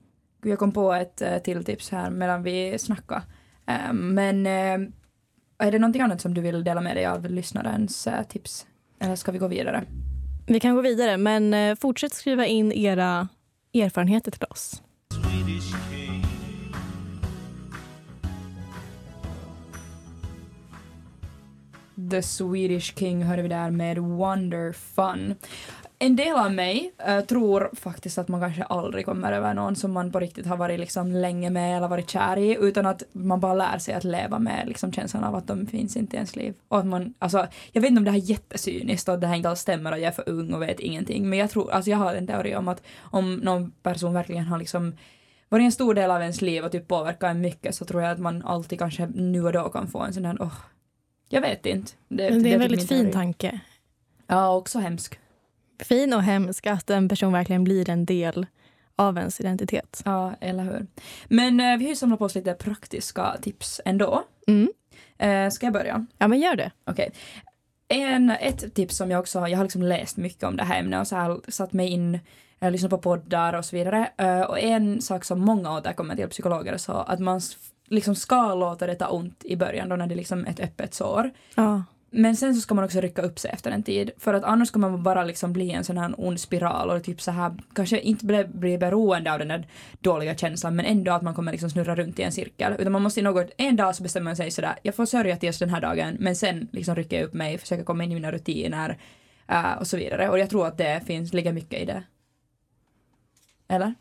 Jag 0.43 0.60
kom 0.60 0.71
på 0.71 0.93
ett 0.93 1.21
eh, 1.21 1.38
till 1.38 1.63
tips 1.63 1.89
här 1.89 2.10
medan 2.10 2.43
vi 2.43 2.80
snackade. 2.80 3.21
Eh, 3.67 3.93
men 3.93 4.45
eh, 4.45 4.89
är 5.58 5.71
det 5.71 5.80
någonting 5.80 6.02
annat 6.02 6.21
som 6.21 6.34
du 6.34 6.41
vill 6.41 6.63
dela 6.63 6.82
med 6.82 6.98
dig 6.98 7.06
av 7.06 7.30
lyssnarens 7.30 8.08
eh, 8.08 8.24
tips? 8.24 8.67
Eller 9.00 9.15
ska 9.15 9.32
vi 9.32 9.38
gå 9.38 9.48
vidare? 9.48 9.84
Vi 10.48 10.60
kan 10.60 10.76
gå 10.76 10.82
vidare, 10.82 11.17
men 11.17 11.78
fortsätt 11.78 12.13
skriva 12.13 12.45
in 12.45 12.71
era 12.71 13.28
erfarenheter 13.74 14.32
till 14.32 14.43
oss. 14.50 14.82
The 22.12 22.21
Swedish 22.21 22.98
King 22.98 23.24
hörde 23.24 23.41
vi 23.41 23.48
där 23.48 23.71
med 23.71 23.98
Wonder 23.98 24.71
Fun. 24.71 25.36
En 25.99 26.15
del 26.15 26.38
av 26.38 26.53
mig 26.53 26.93
eh, 27.08 27.21
tror 27.21 27.69
faktiskt 27.73 28.17
att 28.17 28.27
man 28.27 28.41
kanske 28.41 28.63
aldrig 28.63 29.05
kommer 29.05 29.31
över 29.31 29.53
någon 29.53 29.75
som 29.75 29.91
man 29.91 30.12
på 30.12 30.19
riktigt 30.19 30.45
har 30.45 30.58
varit 30.58 30.79
liksom 30.79 31.12
länge 31.12 31.49
med 31.49 31.77
eller 31.77 31.88
varit 31.88 32.10
kär 32.10 32.38
i 32.38 32.58
utan 32.62 32.86
att 32.86 33.03
man 33.12 33.39
bara 33.39 33.53
lär 33.53 33.77
sig 33.77 33.93
att 33.93 34.03
leva 34.03 34.39
med 34.39 34.67
liksom 34.67 34.91
känslan 34.91 35.23
av 35.23 35.36
att 35.36 35.47
de 35.47 35.67
finns 35.67 35.97
inte 35.97 36.15
i 36.15 36.17
ens 36.17 36.36
liv. 36.36 36.53
Och 36.67 36.79
att 36.79 36.86
man, 36.86 37.13
alltså, 37.19 37.47
jag 37.71 37.81
vet 37.81 37.89
inte 37.89 37.99
om 37.99 38.03
det 38.03 38.12
här 38.12 38.17
är 38.17 38.21
jättecyniskt 38.21 39.10
och 39.10 39.19
det 39.19 39.27
här 39.27 39.36
inte 39.36 39.49
alls 39.49 39.60
stämmer 39.60 39.91
och 39.91 39.99
jag 39.99 40.08
är 40.08 40.12
för 40.12 40.29
ung 40.29 40.53
och 40.53 40.62
vet 40.62 40.79
ingenting 40.79 41.29
men 41.29 41.39
jag 41.39 41.49
tror, 41.49 41.71
alltså 41.71 41.91
jag 41.91 41.97
har 41.97 42.15
en 42.15 42.27
teori 42.27 42.55
om 42.55 42.67
att 42.67 42.84
om 42.99 43.36
någon 43.36 43.71
person 43.71 44.13
verkligen 44.13 44.45
har 44.45 44.60
liksom 44.60 44.95
varit 45.49 45.63
en 45.63 45.71
stor 45.71 45.93
del 45.93 46.12
av 46.12 46.21
ens 46.21 46.41
liv 46.41 46.63
och 46.65 46.71
typ 46.71 46.88
påverkat 46.88 47.29
en 47.29 47.41
mycket 47.41 47.75
så 47.75 47.86
tror 47.86 48.01
jag 48.01 48.12
att 48.12 48.19
man 48.19 48.43
alltid 48.45 48.79
kanske 48.79 49.05
nu 49.05 49.45
och 49.45 49.53
då 49.53 49.69
kan 49.69 49.88
få 49.88 49.99
en 49.99 50.13
sån 50.13 50.25
här, 50.25 50.38
åh, 50.39 50.53
jag 51.29 51.41
vet 51.41 51.65
inte. 51.65 51.91
Det, 52.08 52.29
Men 52.29 52.43
det 52.43 52.49
är 52.49 52.53
en 52.53 52.60
typ 52.60 52.62
väldigt 52.62 52.88
fin 52.88 52.99
teori. 52.99 53.13
tanke. 53.13 53.60
Ja, 54.27 54.55
också 54.55 54.79
hemsk. 54.79 55.19
Fin 55.79 56.13
och 56.13 56.23
hemsk 56.23 56.67
att 56.67 56.89
en 56.89 57.09
person 57.09 57.33
verkligen 57.33 57.63
blir 57.63 57.89
en 57.89 58.05
del 58.05 58.45
av 58.95 59.17
ens 59.17 59.39
identitet. 59.39 60.01
Ja, 60.05 60.33
eller 60.41 60.63
hur. 60.63 60.88
Men 61.27 61.59
eh, 61.59 61.77
vi 61.77 61.83
har 61.83 61.89
ju 61.89 61.95
samlat 61.95 62.19
på 62.19 62.25
oss 62.25 62.35
lite 62.35 62.53
praktiska 62.53 63.38
tips 63.41 63.81
ändå. 63.85 64.23
Mm. 64.47 64.69
Eh, 65.17 65.49
ska 65.49 65.65
jag 65.65 65.73
börja? 65.73 66.05
Ja, 66.17 66.27
men 66.27 66.39
gör 66.39 66.55
det. 66.55 66.71
Okej. 66.85 67.11
En, 67.88 68.29
ett 68.29 68.75
tips 68.75 68.97
som 68.97 69.11
jag 69.11 69.19
också 69.19 69.47
jag 69.47 69.57
har 69.57 69.63
liksom 69.63 69.83
läst 69.83 70.17
mycket 70.17 70.43
om 70.43 70.57
det 70.57 70.63
här 70.63 70.79
ämnet 70.79 71.01
och 71.01 71.07
så 71.07 71.15
här 71.15 71.39
satt 71.47 71.73
mig 71.73 71.88
in, 71.88 72.19
eh, 72.59 72.71
lyssnat 72.71 72.89
på 72.89 72.97
poddar 72.97 73.53
och 73.53 73.65
så 73.65 73.75
vidare. 73.75 74.09
Eh, 74.17 74.41
och 74.41 74.59
en 74.59 75.01
sak 75.01 75.25
som 75.25 75.39
många 75.39 75.77
återkommer 75.77 76.15
till 76.15 76.29
psykologer 76.29 76.77
sa 76.77 77.03
att 77.03 77.19
man 77.19 77.41
liksom 77.88 78.15
ska 78.15 78.55
låta 78.55 78.88
det 78.88 78.95
ta 78.95 79.07
ont 79.07 79.45
i 79.45 79.55
början 79.55 79.89
då 79.89 79.95
när 79.95 80.07
det 80.07 80.13
är 80.13 80.17
liksom 80.17 80.45
ett 80.45 80.59
öppet 80.59 80.93
sår. 80.93 81.31
Ja. 81.55 81.83
Men 82.10 82.36
sen 82.36 82.56
så 82.56 82.62
ska 82.62 82.76
man 82.76 82.86
också 82.86 83.02
rycka 83.02 83.22
upp 83.22 83.39
sig 83.39 83.52
efter 83.52 83.72
en 83.72 83.84
tid. 83.84 84.12
För 84.18 84.34
att 84.34 84.44
annars 84.44 84.72
kommer 84.72 84.89
man 84.89 85.04
bara 85.04 85.24
liksom 85.24 85.54
bli 85.54 85.72
en 85.72 85.84
sån 85.84 85.98
här 85.98 86.13
ond 86.18 86.39
spiral 86.39 86.89
och 86.89 87.04
typ 87.04 87.22
så 87.22 87.32
här, 87.32 87.54
kanske 87.74 88.00
inte 88.00 88.26
bli, 88.26 88.46
bli 88.46 88.78
beroende 88.78 89.34
av 89.34 89.39
den 89.39 89.48
där 89.48 89.68
dåliga 90.00 90.36
känslan 90.36 90.76
men 90.76 90.86
ändå 90.86 91.12
att 91.12 91.22
man 91.22 91.34
kommer 91.34 91.52
liksom 91.52 91.70
snurra 91.70 91.96
runt 91.96 92.20
i 92.20 92.24
en 92.24 92.32
cirkel. 92.32 92.74
Utan 92.80 92.91
man 92.91 93.02
måste 93.02 93.20
i 93.20 93.24
något, 93.24 93.52
en 93.58 93.76
dag 93.76 93.96
så 93.96 94.04
bestämmer 94.04 94.24
man 94.24 94.36
sig 94.36 94.52
sådär, 94.52 94.76
jag 94.82 94.96
får 94.96 95.06
sörja 95.06 95.38
tills 95.38 95.60
den 95.60 95.70
här 95.70 95.82
dagen 95.82 96.18
men 96.20 96.36
sen 96.36 96.68
liksom 96.72 96.96
rycker 96.96 97.18
jag 97.18 97.26
upp 97.26 97.34
mig, 97.34 97.58
försöker 97.58 97.84
komma 97.84 98.04
in 98.04 98.12
i 98.12 98.15
mina 98.15 98.32
rutiner 98.32 98.98
uh, 99.52 99.74
och 99.74 99.88
så 99.88 99.98
vidare. 99.98 100.30
Och 100.30 100.39
jag 100.39 100.50
tror 100.50 100.68
att 100.68 100.78
det 100.78 101.02
finns, 101.06 101.34
ligger 101.34 101.54
mycket 101.54 101.82
i 101.82 101.86
det. 101.86 102.04
Eller? 103.68 103.94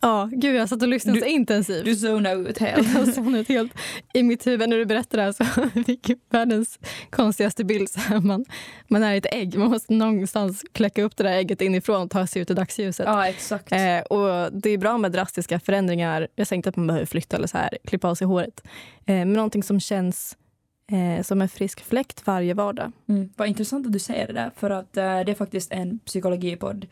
Ja, 0.00 0.28
gud 0.32 0.54
jag 0.54 0.68
satt 0.68 0.82
och 0.82 0.88
lyssnade 0.88 1.18
Du- 1.18 1.22
så 1.22 1.26
intensivt. 1.28 1.84
Du 1.84 1.96
zonar 1.96 2.36
ut 2.48 2.58
helt. 2.58 2.94
Jag 2.94 3.14
zonade 3.14 3.44
helt 3.48 3.72
i 4.14 4.22
mitt 4.22 4.46
huvud 4.46 4.68
när 4.68 4.76
du 4.76 4.84
berättade 4.86 5.22
det 5.22 5.24
här 5.26 5.32
så 5.32 5.84
fick 5.86 6.08
jag 6.08 6.18
världens 6.30 6.78
konstigaste 7.10 7.64
bild. 7.64 7.88
Så 7.90 8.00
här, 8.00 8.20
man, 8.20 8.44
man 8.88 9.02
är 9.02 9.16
ett 9.16 9.26
ägg, 9.32 9.58
man 9.58 9.70
måste 9.70 9.92
någonstans 9.92 10.64
kläcka 10.72 11.02
upp 11.02 11.16
det 11.16 11.24
där 11.24 11.32
ägget 11.32 11.60
inifrån 11.62 12.02
och 12.02 12.10
ta 12.10 12.26
sig 12.26 12.42
ut 12.42 12.50
i 12.50 12.54
dagsljuset. 12.54 13.06
ja, 13.06 13.28
exakt. 13.28 13.72
Eh, 13.72 14.00
och 14.00 14.52
det 14.52 14.70
är 14.70 14.78
bra 14.78 14.98
med 14.98 15.12
drastiska 15.12 15.60
förändringar. 15.60 16.28
Jag 16.34 16.46
säger 16.46 16.56
inte 16.58 16.68
att 16.68 16.76
man 16.76 16.86
behöver 16.86 17.06
flytta 17.06 17.36
eller 17.36 17.46
så 17.48 17.58
här, 17.58 17.78
klippa 17.84 18.08
av 18.08 18.14
sig 18.14 18.26
håret. 18.26 18.62
Eh, 19.06 19.14
men 19.14 19.32
någonting 19.32 19.62
som 19.62 19.80
känns 19.80 20.36
eh, 20.92 21.22
som 21.22 21.42
en 21.42 21.48
frisk 21.48 21.84
fläkt 21.84 22.26
varje 22.26 22.54
vardag. 22.54 22.92
Mm. 23.08 23.30
Vad 23.36 23.48
intressant 23.48 23.86
att 23.86 23.92
du 23.92 23.98
säger 23.98 24.26
det 24.26 24.32
där 24.32 24.50
för 24.56 24.70
att 24.70 24.96
eh, 24.96 25.20
det 25.20 25.32
är 25.32 25.34
faktiskt 25.34 25.72
en 25.72 25.98
psykologipodd 25.98 26.86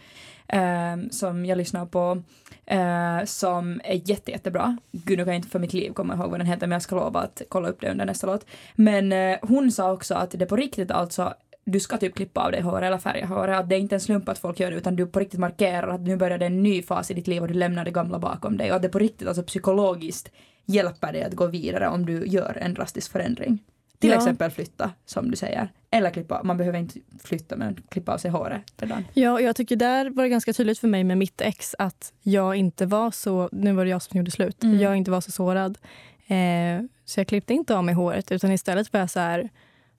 eh, 0.48 0.96
som 1.10 1.46
jag 1.46 1.58
lyssnar 1.58 1.86
på 1.86 2.22
eh, 2.66 3.24
som 3.24 3.80
är 3.84 4.10
jätte, 4.10 4.30
jättebra. 4.30 4.76
Gud, 4.92 5.18
nu 5.18 5.24
kan 5.24 5.32
jag 5.32 5.38
inte 5.38 5.48
för 5.48 5.58
mitt 5.58 5.72
liv 5.72 5.92
komma 5.92 6.14
ihåg 6.14 6.30
vad 6.30 6.40
den 6.40 6.46
heter 6.46 6.66
men 6.66 6.74
jag 6.74 6.82
ska 6.82 6.96
lova 6.96 7.20
att 7.20 7.42
kolla 7.48 7.68
upp 7.68 7.80
det 7.80 7.90
under 7.90 8.04
nästa 8.04 8.26
låt. 8.26 8.46
Men 8.74 9.12
eh, 9.12 9.38
hon 9.42 9.72
sa 9.72 9.92
också 9.92 10.14
att 10.14 10.30
det 10.30 10.46
på 10.46 10.56
riktigt 10.56 10.90
alltså 10.90 11.34
du 11.64 11.80
ska 11.80 11.96
typ 11.96 12.14
klippa 12.14 12.40
av 12.40 12.52
dig 12.52 12.60
håret 12.60 12.86
eller 12.86 12.98
färga 12.98 13.26
håret. 13.26 13.60
Att 13.60 13.68
det 13.68 13.76
är 13.76 13.78
inte 13.78 13.96
en 13.96 14.00
slump 14.00 14.28
att 14.28 14.38
folk 14.38 14.60
gör 14.60 14.70
det 14.70 14.76
utan 14.76 14.96
du 14.96 15.06
på 15.06 15.20
riktigt 15.20 15.40
markerar 15.40 15.88
att 15.88 16.00
nu 16.00 16.16
börjar 16.16 16.38
det 16.38 16.46
en 16.46 16.62
ny 16.62 16.82
fas 16.82 17.10
i 17.10 17.14
ditt 17.14 17.26
liv 17.26 17.42
och 17.42 17.48
du 17.48 17.54
lämnar 17.54 17.84
det 17.84 17.90
gamla 17.90 18.18
bakom 18.18 18.56
dig. 18.56 18.70
Och 18.70 18.76
att 18.76 18.82
det 18.82 18.88
på 18.88 18.98
riktigt 18.98 19.28
alltså 19.28 19.42
psykologiskt 19.42 20.32
hjälper 20.64 21.12
dig 21.12 21.22
att 21.22 21.34
gå 21.34 21.46
vidare 21.46 21.88
om 21.88 22.06
du 22.06 22.26
gör 22.26 22.58
en 22.60 22.74
drastisk 22.74 23.12
förändring. 23.12 23.58
Till 23.98 24.10
Ja. 24.10 24.16
exempel 24.16 24.50
flytta, 24.50 24.90
som 25.04 25.30
du 25.30 25.36
säger. 25.36 25.72
Eller 25.90 26.10
klippa, 26.10 26.42
man 26.42 26.56
behöver 26.56 26.78
inte 26.78 27.00
flytta 27.24 27.56
men 27.56 27.82
klippa 27.88 28.14
av 28.14 28.18
sig 28.18 28.30
håret 28.30 28.62
redan. 28.76 29.04
Ja, 29.14 29.32
och 29.32 29.42
jag 29.42 29.56
tycker 29.56 29.76
där 29.76 30.10
var 30.10 30.22
det 30.22 30.28
ganska 30.28 30.52
tydligt 30.52 30.78
för 30.78 30.88
mig 30.88 31.04
med 31.04 31.18
mitt 31.18 31.40
ex 31.40 31.74
att 31.78 32.12
jag 32.22 32.56
inte 32.56 32.86
var 32.86 33.10
så, 33.10 33.48
nu 33.52 33.72
var 33.72 33.84
det 33.84 33.90
jag 33.90 34.02
som 34.02 34.18
gjorde 34.18 34.30
slut, 34.30 34.64
Mm. 34.64 34.78
jag 34.80 34.96
inte 34.96 35.10
var 35.10 35.20
så 35.20 35.30
sårad. 35.30 35.78
Eh, 36.26 36.82
så 37.04 37.20
jag 37.20 37.26
klippte 37.26 37.54
inte 37.54 37.76
av 37.76 37.84
mig 37.84 37.94
håret 37.94 38.32
utan 38.32 38.52
istället 38.52 38.92
var 38.92 39.00
jag 39.00 39.10
så 39.10 39.20
här, 39.20 39.48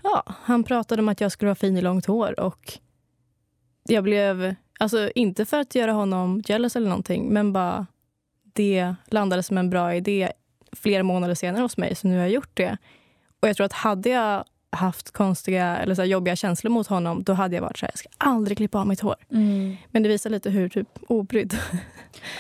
ja, 0.04 0.24
han 0.28 0.64
pratade 0.64 1.02
om 1.02 1.10
att 1.10 1.22
jag 1.22 1.32
skulle 1.32 1.48
vara 1.48 1.56
fin 1.56 1.78
i 1.78 1.82
långt 1.82 2.06
hår 2.06 2.40
och 2.40 2.74
jag 3.90 4.04
blev, 4.04 4.56
alltså 4.80 5.10
inte 5.16 5.46
för 5.46 5.60
att 5.60 5.76
göra 5.76 5.92
honom 5.92 6.42
jealous 6.46 6.76
eller 6.76 6.90
någonting, 6.90 7.34
men 7.34 7.54
bara 7.54 7.86
det 8.54 8.96
landade 9.08 9.44
som 9.44 9.58
en 9.58 9.70
bra 9.70 9.96
idé 9.96 10.32
flera 10.72 11.04
månader 11.04 11.36
senare 11.36 11.62
hos 11.62 11.78
mig, 11.78 11.96
så 11.96 12.08
nu 12.08 12.16
har 12.16 12.22
jag 12.24 12.32
gjort 12.32 12.58
det. 12.58 12.78
Och 13.42 13.48
jag 13.48 13.56
tror 13.56 13.66
att 13.66 13.74
hade 13.74 14.10
jag 14.10 14.44
haft 14.70 15.12
konstiga 15.12 15.78
eller 15.78 15.96
så 15.96 16.04
jobbiga 16.04 16.36
känslor 16.36 16.72
mot 16.72 16.88
honom, 16.88 17.24
då 17.24 17.34
hade 17.34 17.56
jag 17.56 17.62
varit 17.62 17.78
så 17.78 17.86
här, 17.86 17.92
jag 17.92 18.00
ska 18.00 18.10
aldrig 18.18 18.58
klippa 18.58 18.80
av 18.80 18.88
mitt 18.88 19.00
hår. 19.00 19.16
Men 19.92 20.04
det 20.04 20.10
visar 20.10 20.30
lite 20.30 20.50
hur 20.50 20.70
typ 20.70 20.88
obrydd. 21.08 21.58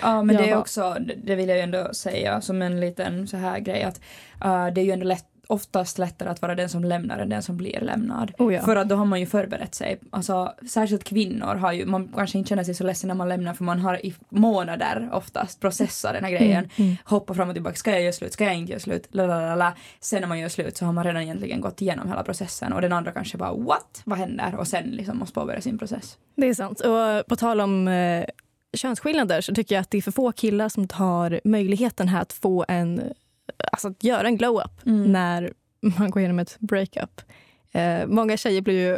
Ja 0.01 0.23
men 0.23 0.36
Jag 0.36 0.45
det 0.45 0.49
är 0.49 0.53
var- 0.53 0.62
också, 0.62 0.97
det 1.23 1.36
vill 1.36 1.49
jag 1.49 1.57
ju 1.57 1.63
ändå 1.63 1.93
säga 1.93 2.41
som 2.41 2.62
en 2.62 2.79
liten 2.79 3.27
så 3.27 3.38
här 3.38 3.60
grej 3.60 3.83
att 3.83 4.01
uh, 4.45 4.73
det 4.73 4.81
är 4.81 4.86
ju 4.86 4.91
ändå 4.91 5.05
lätt, 5.05 5.25
oftast 5.47 5.97
lättare 5.97 6.29
att 6.29 6.41
vara 6.41 6.55
den 6.55 6.69
som 6.69 6.83
lämnar 6.83 7.19
än 7.19 7.29
den 7.29 7.43
som 7.43 7.57
blir 7.57 7.81
lämnad. 7.81 8.31
Oh 8.38 8.53
ja. 8.53 8.62
För 8.62 8.75
att 8.75 8.89
då 8.89 8.95
har 8.95 9.05
man 9.05 9.19
ju 9.19 9.25
förberett 9.25 9.75
sig. 9.75 9.99
Alltså, 10.10 10.53
särskilt 10.69 11.03
kvinnor 11.03 11.55
har 11.55 11.73
ju, 11.73 11.86
man 11.86 12.07
kanske 12.07 12.38
inte 12.38 12.49
känner 12.49 12.63
sig 12.63 12.73
så 12.73 12.83
ledsen 12.83 13.07
när 13.07 13.15
man 13.15 13.29
lämnar 13.29 13.53
för 13.53 13.63
man 13.63 13.79
har 13.79 14.05
i 14.05 14.13
månader 14.29 15.10
oftast 15.13 15.60
processat 15.60 16.13
den 16.13 16.23
här 16.23 16.31
grejen. 16.31 16.57
Mm, 16.57 16.69
mm. 16.75 16.95
Hoppa 17.03 17.33
fram 17.33 17.49
och 17.49 17.55
tillbaka, 17.55 17.75
ska 17.75 17.91
jag 17.91 18.01
göra 18.01 18.13
slut, 18.13 18.33
ska 18.33 18.43
jag 18.43 18.55
inte 18.55 18.71
göra 18.71 18.79
slut, 18.79 19.07
Lalalala. 19.12 19.73
Sen 19.99 20.21
när 20.21 20.27
man 20.27 20.39
gör 20.39 20.49
slut 20.49 20.77
så 20.77 20.86
har 20.86 20.93
man 20.93 21.03
redan 21.03 21.21
egentligen 21.21 21.62
gått 21.62 21.81
igenom 21.81 22.07
hela 22.07 22.23
processen 22.23 22.73
och 22.73 22.81
den 22.81 22.93
andra 22.93 23.12
kanske 23.12 23.38
bara 23.38 23.53
what, 23.53 24.01
vad 24.03 24.17
händer? 24.17 24.55
Och 24.55 24.67
sen 24.67 24.83
liksom 24.83 25.17
måste 25.17 25.33
påbörja 25.33 25.62
sin 25.62 25.77
process. 25.77 26.17
Det 26.36 26.47
är 26.47 26.53
sant. 26.53 26.79
Och 26.79 27.27
på 27.27 27.36
tal 27.36 27.62
om 27.62 27.88
eh, 27.88 28.25
könsskillnader 28.73 29.41
så 29.41 29.53
tycker 29.53 29.75
jag 29.75 29.81
att 29.81 29.91
det 29.91 29.97
är 29.97 30.01
för 30.01 30.12
få 30.12 30.31
killar 30.31 30.69
som 30.69 30.88
tar 30.88 31.41
möjligheten 31.43 32.07
här 32.07 32.21
att 32.21 32.33
få 32.33 32.65
en, 32.67 33.13
alltså 33.71 33.88
att 33.88 34.03
göra 34.03 34.27
en 34.27 34.38
glow-up 34.38 34.86
Mm. 34.86 35.12
när 35.12 35.53
man 35.79 36.12
går 36.12 36.19
igenom 36.21 36.39
ett 36.39 36.55
breakup. 36.60 37.21
Eh, 37.71 38.07
många 38.07 38.38
tjejer 38.38 38.62
blir 38.62 38.89
ju 38.91 38.97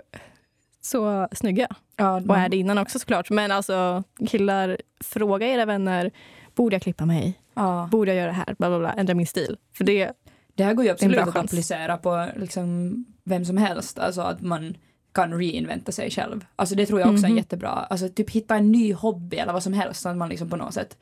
så 0.81 1.27
snygga 1.31 1.67
Ja, 1.95 2.21
och 2.27 2.37
är 2.37 2.49
det 2.49 2.57
innan 2.57 2.77
också 2.77 2.99
såklart. 2.99 3.29
Men 3.29 3.51
alltså 3.51 4.03
killar, 4.29 4.77
fråga 5.03 5.47
era 5.47 5.65
vänner, 5.65 6.11
borde 6.55 6.75
jag 6.75 6.81
klippa 6.81 7.05
mig? 7.05 7.39
ja. 7.53 7.89
Borde 7.91 8.11
jag 8.11 8.17
göra 8.17 8.27
det 8.27 8.33
här? 8.33 8.55
Bla, 8.57 8.69
bla, 8.69 8.79
bla. 8.79 8.91
Ändra 8.93 9.13
min 9.13 9.27
stil. 9.27 9.57
För 9.73 9.83
det, 9.83 10.11
Det 10.55 10.63
här 10.63 10.73
går 10.73 10.85
ju 10.85 10.91
absolut 10.91 11.19
att 11.19 11.35
applicera 11.35 11.97
på 11.97 12.27
liksom 12.35 12.95
vem 13.23 13.45
som 13.45 13.57
helst, 13.57 13.99
alltså 13.99 14.21
att 14.21 14.41
man 14.41 14.77
kan 15.11 15.33
reinventa 15.39 15.91
sig 15.91 16.11
själv. 16.11 16.45
Alltså 16.55 16.75
det 16.75 16.85
tror 16.85 16.99
jag 16.99 17.09
också 17.13 17.25
är 17.25 17.29
Mhm. 17.29 17.37
jättebra. 17.37 17.69
Alltså 17.69 18.09
typ 18.09 18.29
hitta 18.29 18.55
en 18.55 18.71
ny 18.71 18.93
hobby 18.93 19.37
eller 19.37 19.53
vad 19.53 19.63
som 19.63 19.73
helst 19.73 20.01
så 20.01 20.09
att 20.09 20.17
man 20.17 20.29
liksom 20.29 20.49
på 20.49 20.55
något 20.55 20.73
sätt 20.73 20.97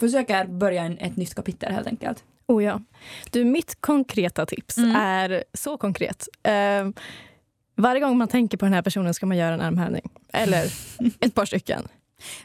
försöker 0.00 0.44
börja 0.46 0.82
en, 0.82 0.98
ett 0.98 1.16
nytt 1.16 1.34
kapitel 1.34 1.72
helt 1.72 1.86
enkelt. 1.86 2.24
Oh 2.50 2.64
ja. 2.64 2.80
Du, 3.30 3.44
mitt 3.44 3.80
konkreta 3.80 4.46
tips 4.46 4.78
Mm. 4.78 4.96
är 4.96 5.44
så 5.54 5.76
konkret. 5.76 6.28
Eh, 6.42 6.88
varje 7.76 8.00
gång 8.00 8.18
man 8.18 8.28
tänker 8.28 8.58
på 8.58 8.64
den 8.66 8.72
här 8.74 8.82
personen 8.82 9.14
ska 9.14 9.26
man 9.26 9.36
göra 9.36 9.54
en 9.54 9.60
armhävning. 9.60 10.10
Eller 10.32 10.64
ett 11.20 11.34
par 11.34 11.44
stycken. 11.44 11.88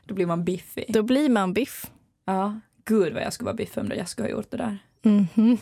Då 0.06 0.14
blir 0.16 0.26
man 0.26 0.44
biffig. 0.44 0.86
Då 0.90 1.04
blir 1.04 1.30
man 1.30 1.54
biff. 1.54 1.92
Ja. 2.26 2.60
Gud 2.86 3.14
vad 3.14 3.24
jag 3.24 3.34
skulle 3.34 3.46
vara 3.46 3.56
biffig 3.56 3.84
om 3.84 3.92
jag 3.98 4.08
skulle 4.10 4.28
ha 4.28 4.32
gjort 4.32 4.52
det 4.52 4.58
där. 4.58 4.78
Mhm. 5.02 5.58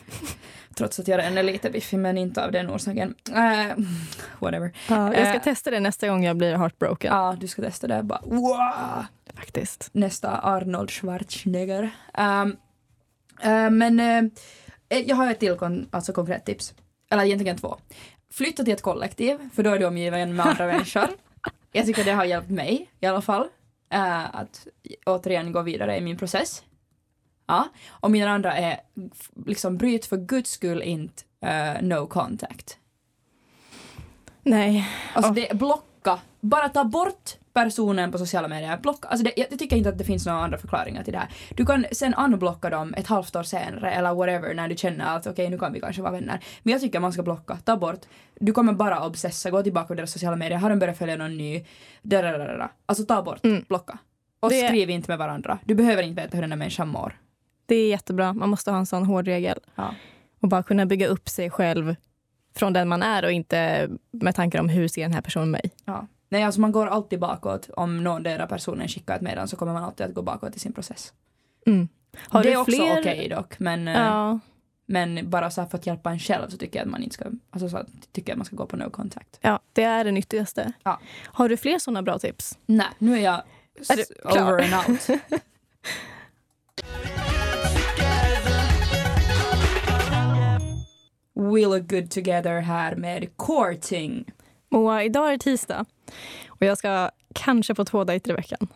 Trots 0.75 0.99
att 0.99 1.08
jag 1.08 1.17
redan 1.19 1.38
är 1.38 1.43
lite 1.43 1.69
biffig 1.69 1.99
men 1.99 2.17
inte 2.17 2.45
av 2.45 2.51
den 2.51 2.69
orsaken. 2.69 3.15
Uh, 3.29 3.86
whatever. 4.39 4.71
Ja, 4.89 5.13
jag 5.15 5.27
ska 5.27 5.36
Eh. 5.38 5.41
testa 5.43 5.71
det 5.71 5.79
nästa 5.79 6.08
gång 6.08 6.23
jag 6.25 6.38
blir 6.38 6.56
heartbroken. 6.56 7.13
Ja, 7.13 7.36
du 7.39 7.47
ska 7.47 7.62
testa 7.62 7.88
det. 7.88 8.03
Bara, 8.03 8.21
wow! 8.23 9.06
Faktiskt. 9.36 9.89
nästa 9.91 10.38
Arnold 10.38 10.91
Schwarzenegger. 10.91 11.89
Um, 12.17 12.56
uh, 13.45 13.69
men 13.69 13.99
uh, 13.99 14.32
jag 15.08 15.15
har 15.15 15.32
ett 15.32 15.39
till 15.39 15.56
kon- 15.56 15.88
alltså 15.91 16.13
konkret 16.13 16.45
tips. 16.45 16.73
Eller 17.12 17.23
egentligen 17.23 17.58
två. 17.58 17.77
Flytta 18.32 18.63
till 18.63 18.73
ett 18.73 18.82
kollektiv, 18.82 19.49
för 19.53 19.63
då 19.63 19.69
är 19.69 19.79
du 19.79 19.86
omgiven 19.86 20.36
med 20.36 20.45
andra 20.45 20.65
människor. 20.67 21.08
Jag 21.71 21.86
tycker 21.86 22.03
det 22.03 22.12
har 22.12 22.25
hjälpt 22.25 22.49
mig 22.49 22.89
i 22.99 23.06
alla 23.06 23.21
fall. 23.21 23.41
uh, 23.93 24.36
att 24.36 24.67
återigen 25.06 25.51
gå 25.51 25.62
vidare 25.62 25.97
i 25.97 26.01
min 26.01 26.17
process. 26.17 26.63
Ja. 27.47 27.67
Och 27.89 28.12
min 28.12 28.27
andra 28.27 28.58
är 28.58 28.79
liksom 29.45 29.77
bryt 29.77 30.06
för 30.06 30.17
guds 30.17 30.51
skull 30.51 30.82
inte 30.82 31.23
no 31.82 32.08
contact. 32.08 32.77
Nej. 34.43 34.89
Alltså 35.13 35.34
Ja. 35.39 35.47
det 35.49 35.58
blocka. 35.58 36.19
Bara 36.39 36.69
ta 36.69 36.84
bort 36.84 37.32
personen 37.53 38.11
på 38.11 38.17
sociala 38.17 38.47
medier. 38.47 38.77
Blocka. 38.77 39.07
Alltså 39.07 39.23
det, 39.25 39.33
jag, 39.37 39.59
tycker 39.59 39.75
inte 39.75 39.89
att 39.89 39.97
det 39.97 40.03
finns 40.03 40.25
några 40.25 40.39
andra 40.39 40.57
förklaringar 40.57 41.03
till 41.03 41.13
det 41.13 41.19
här. 41.19 41.29
Du 41.55 41.65
kan 41.65 41.85
sen 41.91 42.13
unblocka 42.13 42.69
dem 42.69 42.93
ett 42.97 43.07
halvt 43.07 43.35
år 43.35 43.43
senare 43.43 43.91
eller 43.91 44.13
whatever 44.13 44.53
när 44.53 44.67
du 44.67 44.75
känner 44.77 45.15
att 45.17 45.27
okej 45.27 45.49
nu 45.49 45.57
kan 45.57 45.73
vi 45.73 45.79
kanske 45.79 46.01
vara 46.01 46.11
vänner. 46.11 46.39
Men 46.63 46.71
jag 46.71 46.81
tycker 46.81 46.99
man 46.99 47.13
ska 47.13 47.23
blocka. 47.23 47.57
Ta 47.65 47.77
bort. 47.77 48.01
Du 48.39 48.51
kommer 48.51 48.73
bara 48.73 49.05
obsessa. 49.05 49.49
Gå 49.51 49.63
tillbaka 49.63 49.87
på 49.87 49.93
deras 49.93 50.11
sociala 50.11 50.35
medier. 50.35 50.59
Har 50.59 50.69
de 50.69 50.79
börjat 50.79 50.97
följa 50.97 51.15
någon 51.15 51.37
ny? 51.37 51.65
Dadadadada. 52.01 52.69
Alltså 52.85 53.05
ta 53.05 53.21
bort. 53.21 53.45
Mm. 53.45 53.65
Blocka. 53.67 53.97
Och 54.39 54.49
Det- 54.49 54.67
skriv 54.67 54.89
inte 54.89 55.11
med 55.11 55.17
varandra. 55.17 55.59
Du 55.65 55.75
behöver 55.75 56.03
inte 56.03 56.21
veta 56.21 56.37
hur 56.37 56.41
den 56.41 56.49
där 56.49 56.57
människan 56.57 56.87
mår. 56.87 57.17
Det 57.65 57.75
är 57.75 57.89
jättebra. 57.89 58.33
Man 58.33 58.49
måste 58.49 58.71
ha 58.71 58.77
en 58.77 58.85
sån 58.85 59.05
hård 59.05 59.25
regel. 59.25 59.59
Ja. 59.75 59.95
Och 60.41 60.47
bara 60.47 60.63
kunna 60.63 60.85
bygga 60.85 61.07
upp 61.07 61.29
sig 61.29 61.49
själv 61.49 61.95
från 62.55 62.73
den 62.73 62.87
man 62.87 63.03
är 63.03 63.25
och 63.25 63.31
inte 63.31 63.89
med 64.11 64.35
tankar 64.35 64.59
om 64.59 64.69
hur 64.69 64.87
ser 64.87 65.01
den 65.01 65.13
här 65.13 65.21
personen 65.21 65.51
mig. 65.51 65.71
Ja. 65.85 66.07
Nej, 66.33 66.43
alltså 66.43 66.61
man 66.61 66.71
går 66.71 66.87
alltid 66.87 67.19
bakåt. 67.19 67.69
Om 67.77 68.03
någon 68.03 68.23
där 68.23 68.47
personen 68.47 68.87
skickar 68.87 69.15
ett 69.15 69.21
meddelande 69.21 69.47
så 69.49 69.55
kommer 69.57 69.73
man 69.73 69.83
alltid 69.83 70.05
att 70.05 70.13
gå 70.13 70.21
bakåt 70.21 70.55
i 70.55 70.59
sin 70.59 70.73
process. 70.73 71.13
Mm. 71.65 71.87
Har 72.17 72.43
det 72.43 72.49
du 72.49 72.53
är 72.53 72.57
också 72.59 72.71
fler... 72.75 72.99
okej 72.99 73.29
dock, 73.29 73.59
men, 73.59 73.87
eh, 73.87 73.93
Ja. 73.99 74.39
men 74.85 75.29
bara 75.29 75.51
så 75.51 75.61
här 75.61 75.67
för 75.67 75.77
att 75.77 75.85
hjälpa 75.87 76.11
en 76.11 76.19
själv 76.19 76.49
så 76.49 76.57
tycker 76.57 76.79
jag 76.79 76.85
att 76.85 76.91
man 76.91 77.03
inte 77.03 77.13
ska, 77.13 77.25
alltså 77.51 77.69
så 77.69 77.83
tycker 78.11 78.29
jag 78.29 78.35
att 78.35 78.37
man 78.37 78.45
ska 78.45 78.55
gå 78.55 78.65
på 78.65 78.77
no 78.77 78.89
contact. 78.89 79.37
ja, 79.41 79.59
det 79.73 79.83
är 79.83 80.03
det 80.03 80.11
nyttigaste. 80.11 80.71
Ja. 80.83 80.99
Har 81.25 81.49
du 81.49 81.57
fler 81.57 81.79
såna 81.79 82.01
bra 82.01 82.19
tips? 82.19 82.57
Nej, 82.65 82.87
nu 82.97 83.17
är 83.17 83.21
jag 83.21 83.33
Är 83.89 83.95
du 83.95 84.01
s- 84.01 84.11
klar? 84.31 84.53
over 84.53 84.73
and 84.73 84.89
out. 84.89 85.21
We 91.35 91.65
look 91.65 91.87
good 91.89 92.11
together 92.11 92.59
här 92.59 92.95
med 92.95 93.37
courting. 93.37 94.25
Moa, 94.71 95.03
idag 95.03 95.27
är 95.27 95.31
det 95.31 95.37
tisdag 95.39 95.85
och 96.47 96.61
jag 96.65 96.77
ska 96.77 97.09
kanske 97.35 97.75
på 97.75 97.85
två 97.85 98.03
dejter 98.03 98.31
i 98.31 98.33
veckan. 98.33 98.67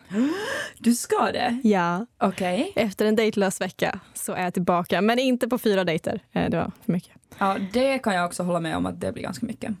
Du 0.78 0.94
ska 0.94 1.32
det? 1.32 1.60
Ja. 1.64 2.06
Okej. 2.18 2.72
Efter 2.76 3.06
en 3.06 3.16
dejtlös 3.16 3.60
vecka 3.60 4.00
så 4.14 4.32
är 4.32 4.44
jag 4.44 4.54
tillbaka, 4.54 5.00
men 5.00 5.18
inte 5.18 5.48
på 5.48 5.58
fyra 5.58 5.84
dejter. 5.84 6.20
Eh, 6.32 6.50
Det 6.50 6.56
var 6.56 6.72
för 6.84 6.92
mycket. 6.92 7.12
Ja, 7.38 7.56
det 7.72 7.98
kan 7.98 8.14
jag 8.14 8.26
också 8.26 8.42
hålla 8.42 8.60
med 8.60 8.76
om 8.76 8.86
att 8.86 9.00
det 9.00 9.12
blir 9.12 9.22
ganska 9.22 9.46
mycket. 9.46 9.72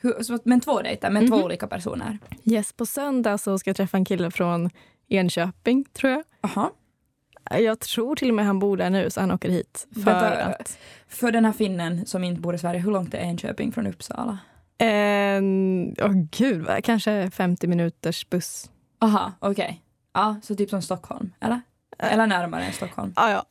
Hur, 0.00 0.22
så, 0.22 0.38
men 0.44 0.60
två 0.60 0.82
dejter 0.82 1.10
med 1.10 1.28
två 1.28 1.36
Mhm. 1.36 1.44
olika 1.44 1.66
personer. 1.66 2.18
Yes, 2.44 2.72
på 2.72 2.86
söndag 2.86 3.38
så 3.38 3.58
ska 3.58 3.70
jag 3.70 3.76
träffa 3.76 3.96
en 3.96 4.04
kille 4.04 4.30
från 4.30 4.70
Enköping, 5.08 5.84
tror 5.92 6.12
jag. 6.12 6.22
Aha. 6.40 6.70
Jag 7.50 7.80
tror 7.80 8.16
till 8.16 8.28
och 8.28 8.34
med 8.34 8.46
han 8.46 8.58
bor 8.58 8.76
där 8.76 8.90
nu, 8.90 9.10
så 9.10 9.20
han 9.20 9.30
åker 9.30 9.48
hit. 9.50 9.86
För 9.94 10.00
Vänta, 10.00 10.44
att... 10.44 10.78
För 11.08 11.32
den 11.32 11.44
här 11.44 11.52
finnen 11.52 12.06
som 12.06 12.24
inte 12.24 12.40
bor 12.40 12.54
i 12.54 12.58
Sverige, 12.58 12.80
hur 12.80 12.90
långt 12.92 13.14
är 13.14 13.18
Enköping 13.18 13.72
från 13.72 13.86
Uppsala? 13.86 14.38
En, 14.80 15.94
åh 16.02 16.12
gud, 16.30 16.62
vad- 16.62 16.84
kanske 16.84 17.30
50 17.30 17.66
minuters 17.66 18.28
buss. 18.30 18.70
Aha, 19.00 19.32
okej. 19.38 19.82
Ja, 20.14 20.36
så 20.42 20.54
typ 20.56 20.70
som 20.70 20.82
Stockholm, 20.82 21.32
eller? 21.40 21.60
Äh. 21.98 22.12
Eller 22.12 22.26
närmare 22.26 22.64
än 22.64 22.72
Stockholm. 22.72 23.12
Ah, 23.16 23.30
ja, 23.30 23.44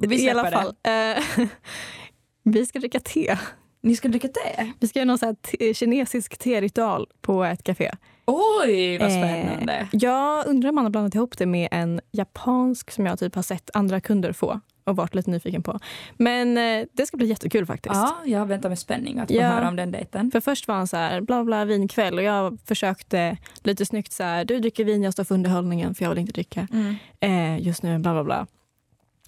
Vi 0.00 0.24
I 0.26 0.30
alla 0.30 0.50
fall. 0.50 0.74
Eh, 0.82 1.46
vi 2.42 2.66
ska 2.66 2.78
dricka 2.78 3.00
te. 3.00 3.38
Ni 3.82 3.96
ska 3.96 4.08
dricka 4.08 4.28
te? 4.28 4.72
Vi 4.80 4.88
ska 4.88 4.98
göra 4.98 5.06
någon 5.06 5.18
så 5.18 5.34
te, 5.34 5.74
kinesisk 5.74 6.38
teritual 6.38 7.06
på 7.20 7.44
ett 7.44 7.62
café. 7.64 7.90
Oj, 8.26 8.98
vad 8.98 9.08
Eh, 9.08 9.14
spännande. 9.14 9.88
Jag 9.92 10.46
undrar 10.46 10.68
om 10.68 10.74
man 10.74 10.84
har 10.84 10.90
blandat 10.90 11.14
ihop 11.14 11.38
det 11.38 11.46
med 11.46 11.68
en 11.70 12.00
japansk 12.12 12.90
som 12.90 13.06
jag 13.06 13.18
typ 13.18 13.34
har 13.34 13.42
sett 13.42 13.70
andra 13.74 14.00
kunder 14.00 14.32
få 14.32 14.60
och 14.84 14.96
varit 14.96 15.14
lite 15.14 15.30
nyfiken 15.30 15.62
på. 15.62 15.78
Men 16.16 16.58
eh, 16.58 16.86
det 16.92 17.06
ska 17.06 17.16
bli 17.16 17.26
jättekul 17.26 17.66
faktiskt. 17.66 17.94
Ja, 17.94 18.16
jag 18.24 18.46
väntar 18.46 18.68
med 18.68 18.78
spänning 18.78 19.18
att 19.18 19.28
få 19.28 19.34
Ja. 19.36 19.46
höra 19.48 19.68
om 19.68 19.76
den 19.76 19.92
dejten. 19.92 20.30
För 20.30 20.40
först 20.40 20.68
var 20.68 20.74
han 20.74 20.86
så 20.86 20.96
här, 20.96 21.20
bla 21.20 21.44
bla 21.44 21.64
vinkväll 21.64 22.18
och 22.18 22.22
jag 22.24 22.58
försökte 22.66 23.36
lite 23.62 23.86
snyggt 23.86 24.12
så 24.12 24.22
här, 24.22 24.44
du 24.44 24.58
dricker 24.58 24.84
vin, 24.84 25.02
jag 25.02 25.12
står 25.12 25.24
för 25.24 25.34
underhållningen 25.34 25.94
för 25.94 26.04
jag 26.04 26.10
vill 26.10 26.18
inte 26.18 26.32
dricka 26.32 26.68
Mm. 26.72 26.96
eh, 27.20 27.66
just 27.66 27.82
nu, 27.82 27.98
bla 27.98 28.12
bla 28.12 28.24
bla. 28.24 28.46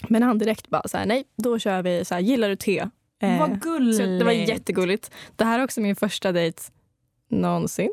Men 0.09 0.23
han 0.23 0.39
direkt 0.39 0.69
bara 0.69 0.89
så 0.89 0.99
här, 0.99 1.07
nej, 1.07 1.25
då 1.37 1.59
kör 1.59 1.83
vi 1.83 2.05
så 2.05 2.15
här, 2.15 2.21
gillar 2.23 2.49
du 2.49 2.57
te? 2.57 2.89
Eh, 3.23 3.39
vad 3.39 3.61
gulligt. 3.63 3.97
så 3.99 4.03
det 4.07 4.25
var 4.25 4.33
jättegulligt. 4.33 5.11
Det 5.37 5.45
här 5.45 5.59
är 5.59 5.65
också 5.65 5.81
min 5.81 5.97
första 5.97 6.33
dejt 6.33 6.63
någonsin 7.31 7.93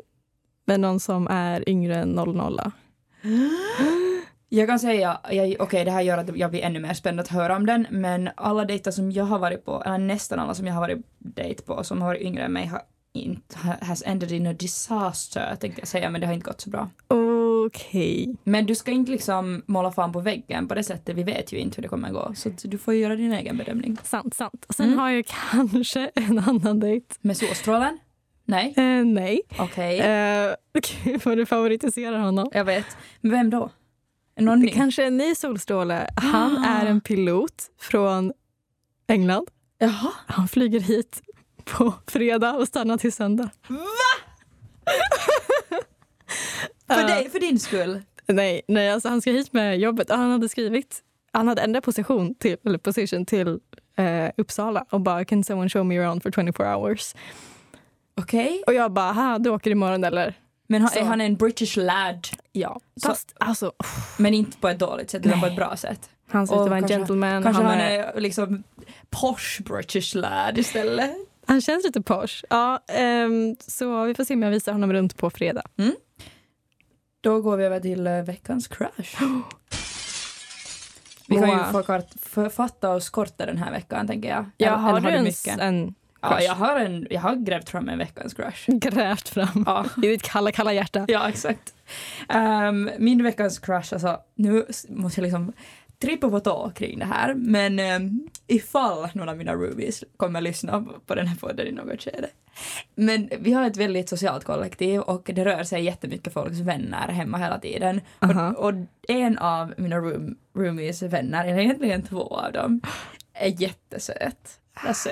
med 0.64 0.80
någon 0.80 1.00
som 1.00 1.26
är 1.30 1.68
yngre 1.68 1.96
än 1.96 2.08
00. 2.08 2.60
Jag 4.54 4.68
kan 4.68 4.78
säga, 4.78 5.20
okej 5.58 5.84
det 5.84 5.90
här 5.90 6.00
gör 6.00 6.18
att 6.18 6.36
jag 6.36 6.50
blir 6.50 6.62
ännu 6.62 6.80
mer 6.80 6.94
spänd 6.94 7.20
att 7.20 7.28
höra 7.28 7.56
om 7.56 7.66
den, 7.66 7.86
men 7.90 8.30
alla 8.36 8.64
dejter 8.64 8.90
som 8.90 9.12
jag 9.12 9.24
har 9.24 9.38
varit 9.38 9.64
på, 9.64 9.82
eller 9.86 9.98
nästan 9.98 10.38
alla 10.38 10.54
som 10.54 10.66
jag 10.66 10.74
har 10.74 10.80
varit 10.80 10.98
dejt 11.18 11.62
på 11.62 11.84
som 11.84 12.00
har 12.02 12.08
varit 12.08 12.22
yngre 12.22 12.42
än 12.44 12.52
mig 12.52 12.66
har 12.66 12.80
inte, 13.14 13.56
has 13.80 14.02
ended 14.06 14.32
in 14.32 14.46
a 14.46 14.52
disaster 14.52 15.56
tänkte 15.60 15.80
jag 15.80 15.88
säga, 15.88 16.10
men 16.10 16.20
det 16.20 16.26
har 16.26 16.34
inte 16.34 16.44
gått 16.50 16.60
så 16.60 16.70
bra. 16.70 16.90
Okej. 17.66 18.36
Men 18.44 18.66
du 18.66 18.74
ska 18.74 18.90
inte 18.90 19.12
liksom 19.12 19.62
måla 19.66 19.90
fan 19.92 20.12
på 20.12 20.20
väggen 20.20 20.68
på 20.68 20.74
det 20.74 20.84
sättet, 20.84 21.16
vi 21.16 21.22
vet 21.22 21.52
ju 21.52 21.58
inte 21.58 21.76
hur 21.76 21.82
det 21.82 21.88
kommer 21.88 22.10
gå. 22.10 22.32
Så 22.36 22.50
du 22.64 22.78
får 22.78 22.94
göra 22.94 23.16
din 23.16 23.32
egen 23.32 23.56
bedömning. 23.56 23.96
Sant, 24.02 24.34
sant. 24.34 24.66
Sen 24.76 24.86
Mm. 24.86 24.98
har 24.98 25.10
jag 25.10 25.24
kanske 25.26 26.10
en 26.14 26.38
annan 26.38 26.80
dejt. 26.80 27.06
Med 27.20 27.36
solstrålen? 27.36 27.98
Nej? 28.44 28.74
Eh, 28.76 29.04
nej. 29.04 29.40
Okej. 29.58 30.00
Eh, 30.00 30.50
Gud 31.04 31.20
vad 31.24 31.36
du 31.36 31.46
favoritiserar 31.46 32.18
honom. 32.18 32.50
Jag 32.54 32.64
vet. 32.64 32.86
Men 33.20 33.30
vem 33.32 33.50
då? 33.50 33.70
Någon 34.36 34.60
Det 34.60 34.68
kanske 34.68 35.02
är 35.02 35.06
en 35.06 35.16
ny 35.16 35.34
solstråle. 35.34 36.10
Han 36.16 36.56
Ah. 36.58 36.66
är 36.66 36.86
en 36.86 37.00
pilot 37.00 37.70
från 37.80 38.32
England. 39.08 39.46
Jaha. 39.78 40.12
Han 40.26 40.48
flyger 40.48 40.80
hit 40.80 41.22
på 41.64 41.94
fredag 42.06 42.52
och 42.52 42.68
stannar 42.68 42.98
till 42.98 43.12
söndag. 43.12 43.50
För, 46.86 47.00
Eh, 47.00 47.06
dig, 47.06 47.30
för 47.30 47.38
din 47.40 47.58
skull? 47.60 48.02
Nej, 48.26 48.62
nej 48.68 48.90
alltså 48.90 49.08
han 49.08 49.20
ska 49.20 49.30
hit 49.30 49.52
med 49.52 49.78
jobbet. 49.78 50.10
Han 50.10 50.30
hade 50.30 50.48
skrivit, 50.48 51.00
han 51.32 51.48
hade 51.48 51.62
ändrat 51.62 51.84
position 51.84 52.34
till, 52.34 52.56
eller 52.64 52.78
position 52.78 53.26
till 53.26 53.60
eh, 53.96 54.30
Uppsala 54.36 54.84
och 54.90 55.00
bara 55.00 55.24
“Can 55.24 55.44
someone 55.44 55.70
show 55.70 55.86
me 55.86 55.98
around 55.98 56.22
for 56.22 56.30
24 56.30 56.76
hours?” 56.76 57.14
Okej. 58.16 58.62
Och 58.66 58.74
jag 58.74 58.92
bara 58.92 59.12
“Ha, 59.12 59.38
du 59.38 59.50
åker 59.50 59.70
imorgon 59.70 60.04
eller?” 60.04 60.34
Men 60.72 60.82
han, 60.82 60.90
Så. 60.90 60.98
är 60.98 61.04
han 61.04 61.20
en 61.20 61.36
British 61.36 61.76
lad? 61.76 62.28
Ja. 62.52 62.80
Så- 62.96 63.08
Fast 63.08 63.34
alltså, 63.40 63.72
Men 64.18 64.34
inte 64.34 64.58
på 64.58 64.68
ett 64.68 64.78
dåligt 64.78 65.10
sätt, 65.10 65.26
utan 65.26 65.40
på 65.40 65.46
ett 65.46 65.56
bra 65.56 65.76
sätt. 65.76 66.10
han 66.30 66.46
ser 66.46 66.54
ut 66.54 66.60
att 66.60 66.68
vara 66.68 66.78
en 66.78 66.88
gentleman. 66.88 67.42
Kanske 67.42 67.62
han, 67.62 67.70
han 67.72 67.80
är, 67.80 67.98
är 67.98 68.20
liksom 68.20 68.62
posh 69.10 69.60
British 69.64 70.14
lad 70.14 70.58
istället. 70.58 71.10
han 71.46 71.60
känns 71.60 71.84
lite 71.84 72.02
posh. 72.02 72.44
Ja, 72.50 72.84
ehm, 72.88 73.56
så 73.60 74.04
vi 74.04 74.14
får 74.14 74.24
se 74.24 74.34
om 74.34 74.42
jag 74.42 74.50
visar 74.50 74.72
honom 74.72 74.92
runt 74.92 75.16
på 75.16 75.30
fredag. 75.30 75.62
Då 77.20 77.40
går 77.40 77.56
vi 77.56 77.64
över 77.64 77.80
till 77.80 78.06
uh, 78.06 78.22
veckans 78.24 78.68
crush. 78.68 79.22
Vi 81.28 81.36
kan 81.36 81.48
ju 81.48 81.56
Moa. 81.56 81.72
förkart, 81.72 82.08
författa 82.22 82.90
oss 82.90 83.10
korta 83.10 83.46
den 83.46 83.58
här 83.58 83.70
veckan 83.72 84.06
tänker 84.06 84.28
jag. 84.28 84.50
Ja, 84.56 84.66
Eller- 84.66 84.76
har 84.76 84.98
eller 84.98 85.10
du 85.10 85.16
ens 85.16 85.46
mycket? 85.46 85.60
en 85.60 85.94
Ja, 86.22 86.40
jag 86.40 86.54
har, 86.54 86.76
en, 86.80 87.06
jag 87.10 87.20
har 87.20 87.36
grävt 87.36 87.68
fram 87.68 87.88
en 87.88 87.98
veckans 87.98 88.34
crush. 88.34 88.64
grävt 88.70 89.28
fram 89.28 89.64
Ja. 89.66 89.86
i 89.96 90.06
ditt 90.06 90.22
kalla, 90.22 90.52
kalla 90.52 90.72
hjärta? 90.72 91.04
Ja, 91.08 91.28
exakt. 91.28 91.74
Ehm, 92.28 92.90
min 92.98 93.22
veckans 93.22 93.58
crush, 93.58 93.92
alltså 93.94 94.20
nu 94.34 94.66
måste 94.88 95.20
jag 95.20 95.22
liksom 95.22 95.52
trippa 95.98 96.30
på 96.30 96.40
tå 96.40 96.70
kring 96.74 96.98
det 96.98 97.04
här, 97.04 97.34
men 97.34 98.02
um, 98.02 98.28
ifall 98.46 99.08
någon 99.14 99.28
av 99.28 99.36
mina 99.36 99.54
rubies 99.54 100.04
kommer 100.16 100.40
lyssna 100.40 100.84
på 101.06 101.14
den 101.14 101.26
här 101.26 101.36
podden 101.36 101.66
i 101.66 101.72
något 101.72 102.02
skede. 102.02 102.28
Men 102.94 103.30
vi 103.38 103.52
har 103.52 103.66
ett 103.66 103.76
väldigt 103.76 104.08
socialt 104.08 104.44
kollektiv 104.44 105.00
och 105.00 105.30
det 105.34 105.44
rör 105.44 105.64
sig 105.64 105.84
jättemycket 105.84 106.32
folks 106.32 106.58
vänner 106.58 107.08
hemma 107.08 107.38
hela 107.38 107.58
tiden. 107.58 108.00
Aha. 108.20 108.48
Och, 108.48 108.64
och 108.68 108.74
en 109.08 109.38
av 109.38 109.74
mina 109.76 109.96
room, 109.96 110.36
roomies 110.56 111.02
vänner, 111.02 111.44
eller 111.44 111.58
egentligen 111.58 112.02
två 112.02 112.36
av 112.36 112.52
dem, 112.52 112.80
är 113.34 113.62
jättesöt. 113.62 114.58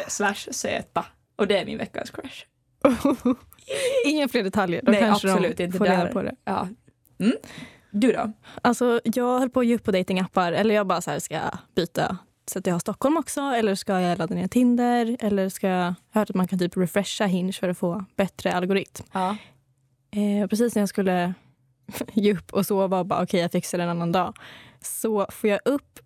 Slash 0.08 0.34
söta. 0.50 1.04
Och 1.36 1.46
det 1.46 1.58
är 1.58 1.66
min 1.66 1.78
veckans 1.78 2.10
crush. 2.10 2.44
Inga 4.06 4.28
fler 4.28 4.42
detaljer. 4.44 4.82
Då 4.84 4.92
Nej, 4.92 5.00
kanske 5.00 5.32
absolut 5.32 5.56
de 5.56 5.64
inte. 5.64 5.78
får 5.78 5.84
reda 5.84 6.04
Där- 6.04 6.12
på 6.12 6.22
det. 6.22 6.34
Ja. 6.44 6.68
Mm. 7.20 7.36
Du 7.90 8.12
då? 8.12 8.32
Alltså, 8.62 9.00
jag 9.04 9.38
höll 9.38 9.50
på 9.50 9.60
att 9.60 9.66
ge 9.66 9.74
upp 9.74 9.84
på 9.84 9.90
datingappar. 9.90 10.52
Eller 10.52 10.74
jag 10.74 10.86
bara 10.86 11.00
så 11.00 11.10
här, 11.10 11.18
ska 11.18 11.34
jag 11.34 11.58
byta 11.76 12.18
så 12.50 12.58
att 12.58 12.66
jag 12.66 12.74
har 12.74 12.78
Stockholm 12.80 13.16
också? 13.16 13.40
Eller 13.40 13.74
ska 13.74 14.00
jag 14.00 14.18
ladda 14.18 14.34
ner 14.34 14.48
Tinder? 14.48 15.16
Eller 15.20 15.48
ska 15.48 15.68
jag... 15.68 15.78
Jag 15.78 15.84
har 16.12 16.20
hört 16.20 16.30
att 16.30 16.36
man 16.36 16.48
kan 16.48 16.58
typ 16.58 16.76
refresha 16.76 17.24
Hinge 17.26 17.52
för 17.52 17.68
att 17.68 17.78
få 17.78 18.04
bättre 18.16 18.52
algoritm. 18.52 19.04
Ja. 19.12 19.36
Eh, 20.10 20.46
precis 20.48 20.74
när 20.74 20.82
jag 20.82 20.88
skulle 20.88 21.34
ge 22.12 22.34
upp 22.34 22.52
och 22.52 22.66
sova 22.66 22.98
och 22.98 23.06
bara 23.06 23.22
okej, 23.22 23.40
jag 23.40 23.52
fixar 23.52 23.78
det 23.78 23.84
en 23.84 23.90
annan 23.90 24.12
dag. 24.12 24.36
Så 24.80 25.26
får 25.30 25.50
jag 25.50 25.60
upp... 25.64 25.98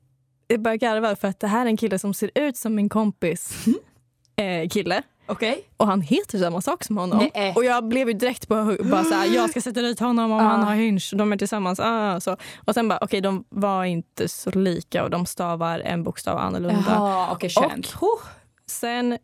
Jag 0.46 0.60
börjar 0.62 0.76
garva 0.76 1.16
för 1.16 1.28
att 1.28 1.40
det 1.40 1.46
här 1.46 1.60
är 1.62 1.66
en 1.66 1.76
kille 1.76 1.98
som 1.98 2.14
ser 2.14 2.30
ut 2.34 2.56
som 2.56 2.74
min 2.74 2.88
kompis 2.88 3.64
eh, 4.36 4.68
kille. 4.68 5.02
Okej. 5.26 5.64
Och 5.76 5.86
han 5.86 6.00
heter 6.00 6.38
samma 6.38 6.60
sak 6.60 6.84
som 6.84 6.98
honom. 6.98 7.28
Nej. 7.34 7.52
Och 7.56 7.64
jag 7.64 7.88
blev 7.88 8.08
ju 8.08 8.14
direkt 8.14 8.48
på 8.48 8.76
bara 8.84 9.04
så 9.04 9.14
här, 9.14 9.34
jag 9.34 9.50
ska 9.50 9.60
sätta 9.60 9.82
dit 9.82 10.00
honom 10.00 10.32
om 10.32 10.38
Ah. 10.38 10.42
han 10.42 10.62
har 10.64 10.74
Hinge. 10.74 11.00
De 11.12 11.32
är 11.32 11.36
tillsammans. 11.36 11.80
Ah, 11.80 12.20
så. 12.20 12.36
Och 12.64 12.74
sen 12.74 12.88
bara, 12.88 12.98
okej 13.02 13.20
de 13.20 13.44
var 13.48 13.84
inte 13.84 14.28
så 14.28 14.50
lika 14.50 15.04
och 15.04 15.10
de 15.10 15.26
stavar 15.26 15.78
en 15.80 16.02
bokstav 16.02 16.38
annorlunda. 16.38 16.84
Jaha, 16.88 17.32
okej 17.32 17.50
skönt. 17.50 17.94
Och- 18.00 18.20
Sen 18.66 19.18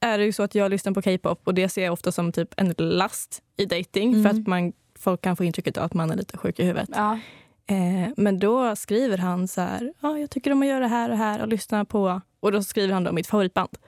är 0.00 0.18
det 0.18 0.24
ju 0.24 0.32
så 0.32 0.42
att 0.42 0.54
jag 0.54 0.70
lyssnar 0.70 0.92
på 0.92 1.02
K-pop 1.02 1.40
och 1.44 1.54
det 1.54 1.68
ser 1.68 1.84
jag 1.84 1.92
ofta 1.92 2.12
som 2.12 2.32
typ 2.32 2.48
en 2.56 2.74
last 2.78 3.42
i 3.56 3.64
dating 3.64 4.12
Mm. 4.12 4.22
för 4.22 4.30
att 4.40 4.46
man, 4.46 4.72
folk 4.98 5.20
kan 5.22 5.36
få 5.36 5.44
intrycket 5.44 5.76
av 5.78 5.84
att 5.84 5.94
man 5.94 6.10
är 6.10 6.16
lite 6.16 6.36
sjuk 6.36 6.58
i 6.58 6.64
huvudet. 6.64 6.88
Ja. 6.94 7.18
Eh, 7.66 8.12
men 8.16 8.38
då 8.38 8.76
skriver 8.76 9.18
han 9.18 9.48
så 9.48 9.60
här, 9.60 9.92
ah, 10.00 10.16
jag 10.16 10.30
tycker 10.30 10.52
om 10.52 10.62
att 10.62 10.68
göra 10.68 10.80
det 10.80 10.86
här 10.86 11.10
och 11.10 11.16
här 11.16 11.42
och 11.42 11.48
lyssna 11.48 11.84
på, 11.84 12.20
och 12.40 12.52
då 12.52 12.62
skriver 12.62 12.94
han 12.94 13.04
då 13.04 13.12
mitt 13.12 13.26
favoritband. 13.26 13.78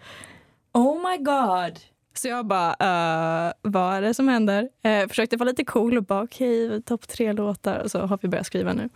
Oh 0.73 1.11
my 1.11 1.17
god. 1.17 1.81
Så 2.15 2.29
jag 2.29 2.47
bara, 2.47 2.71
uh, 2.71 3.53
vad 3.63 3.95
är 3.95 4.03
det 4.03 4.15
som 4.15 4.29
händer? 4.29 4.69
Eh, 4.83 5.09
försökte 5.09 5.37
vara 5.37 5.49
lite 5.49 5.65
cool 5.65 5.97
och 5.97 6.05
bara, 6.05 6.23
okej, 6.23 6.83
topp 6.83 7.09
tre 7.09 7.33
låtar. 7.33 7.79
Och 7.79 7.91
så 7.91 8.01
har 8.01 8.19
vi 8.23 8.29
börjat 8.29 8.47
skriva 8.47 8.73
nu. 8.73 8.89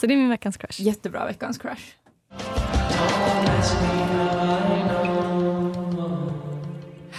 Så 0.00 0.06
det 0.06 0.14
är 0.14 0.16
min 0.16 0.28
veckans 0.28 0.56
crush. 0.56 0.80
Jättebra 0.80 1.26
veckans 1.26 1.58
crush. 1.58 1.82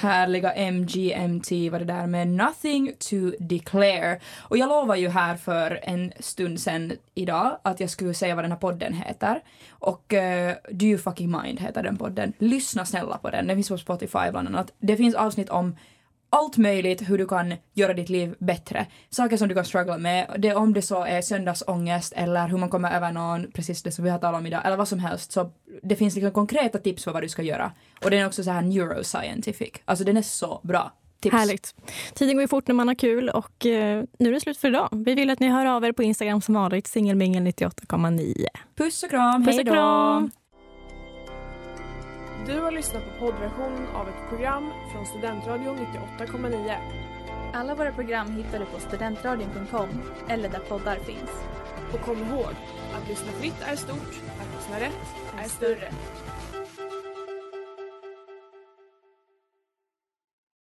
Härliga 0.04 0.72
MGMT 0.72 1.52
var 1.72 1.80
det 1.80 1.86
där 1.86 2.08
med 2.08 2.28
Nothing 2.28 2.94
to 3.00 3.16
declare. 3.40 4.20
Och 4.40 4.58
jag 4.58 4.70
lovade 4.70 5.00
ju 5.00 5.10
här 5.10 5.36
för 5.36 5.80
en 5.84 6.12
stund 6.20 6.60
sedan 6.60 6.92
idag 7.14 7.58
att 7.62 7.80
jag 7.80 7.90
skulle 7.90 8.14
säga 8.14 8.36
vad 8.36 8.44
den 8.44 8.52
här 8.52 8.60
podden 8.60 8.94
heter. 8.94 9.42
Och 9.70 10.14
uh, 10.14 10.74
Do 10.76 10.86
you 10.86 10.98
fucking 10.98 11.32
mind 11.32 11.60
heter 11.60 11.84
den 11.84 11.98
podden. 11.98 12.34
Lyssna 12.38 12.86
snälla 12.86 13.18
på 13.18 13.30
den, 13.30 13.48
den 13.48 13.58
finns 13.58 13.70
på 13.70 13.78
Spotify 13.78 14.32
bland 14.32 14.48
annat. 14.48 14.74
Det 14.80 14.98
finns 14.98 15.16
avsnitt 15.16 15.50
om 15.50 15.76
allt 16.34 16.58
möjligt 16.58 17.10
hur 17.10 17.18
du 17.18 17.26
kan 17.26 17.54
göra 17.74 17.94
ditt 17.94 18.10
liv 18.10 18.36
bättre. 18.40 18.86
Saker 19.10 19.38
som 19.38 19.48
du 19.48 19.56
kan 19.56 19.66
struggla 19.66 19.98
med. 19.98 20.36
Det, 20.38 20.56
om 20.56 20.74
det 20.74 20.82
så 20.82 21.04
är 21.04 21.22
söndagsångest 21.22 22.14
eller 22.16 22.48
hur 22.48 22.58
man 22.58 22.70
kommer 22.70 22.92
över 22.92 23.12
någon, 23.12 23.52
precis 23.52 23.84
det 23.84 23.92
som 23.92 24.04
vi 24.04 24.10
har 24.10 24.20
talat 24.20 24.40
om 24.40 24.46
idag, 24.46 24.62
eller 24.66 24.78
vad 24.78 24.88
som 24.88 25.00
helst. 25.00 25.32
Så 25.32 25.52
det 25.84 25.96
finns 25.96 26.16
liksom 26.16 26.32
konkreta 26.32 26.78
tips 26.78 27.04
för 27.04 27.12
vad 27.12 27.24
du 27.24 27.30
ska 27.30 27.42
göra. 27.42 27.72
Och 28.04 28.10
den 28.10 28.20
är 28.20 28.26
också 28.26 28.44
så 28.44 28.52
här 28.52 28.62
neuroscientific. 28.62 29.74
Alltså 29.86 30.06
den 30.06 30.18
är 30.18 30.22
så 30.22 30.62
bra. 30.64 30.92
Tips. 31.22 31.36
Härligt. 31.36 31.76
Tiden 32.14 32.36
går 32.36 32.42
ju 32.42 32.48
fort 32.48 32.68
när 32.68 32.76
man 32.76 32.88
har 32.88 32.96
kul 32.96 33.30
och 33.30 33.66
eh, 33.66 34.04
nu 34.20 34.30
är 34.30 34.34
det 34.34 34.40
slut 34.40 34.58
för 34.58 34.68
idag. 34.68 34.90
Vi 34.92 35.16
vill 35.16 35.30
att 35.30 35.40
ni 35.40 35.48
hör 35.50 35.66
av 35.66 35.86
er 35.86 35.92
på 35.92 36.04
Instagram 36.04 36.42
som 36.42 36.56
vanligt, 36.56 36.88
singelmingel98,9. 36.88 38.46
Puss 38.76 39.04
och 39.04 39.10
kram, 39.10 39.46
Puss 39.46 39.60
och 39.60 39.66
kram! 39.66 40.32
Du 42.48 42.60
har 42.60 42.72
lyssnat 42.72 43.04
på 43.04 43.26
poddversion 43.26 43.88
av 43.96 44.08
ett 44.08 44.30
program 44.30 44.72
från 44.92 45.06
Studentradion 45.06 45.78
98,9. 46.20 46.76
Alla 47.54 47.76
våra 47.76 47.92
program 47.92 48.32
hittar 48.32 48.60
du 48.60 48.66
på 48.66 48.80
studentradion.com 48.80 49.90
eller 50.30 50.50
där 50.50 50.60
poddar 50.60 50.96
finns. 50.96 51.32
Och 51.94 52.02
kom 52.02 52.18
ihåg, 52.18 52.54
att 52.96 53.10
lyssna 53.10 53.32
fritt 53.32 53.62
är 53.66 53.76
stort, 53.76 54.22
att 54.42 54.56
lyssna 54.56 54.80
rätt 54.80 55.44
är 55.44 55.50
större. 55.50 55.92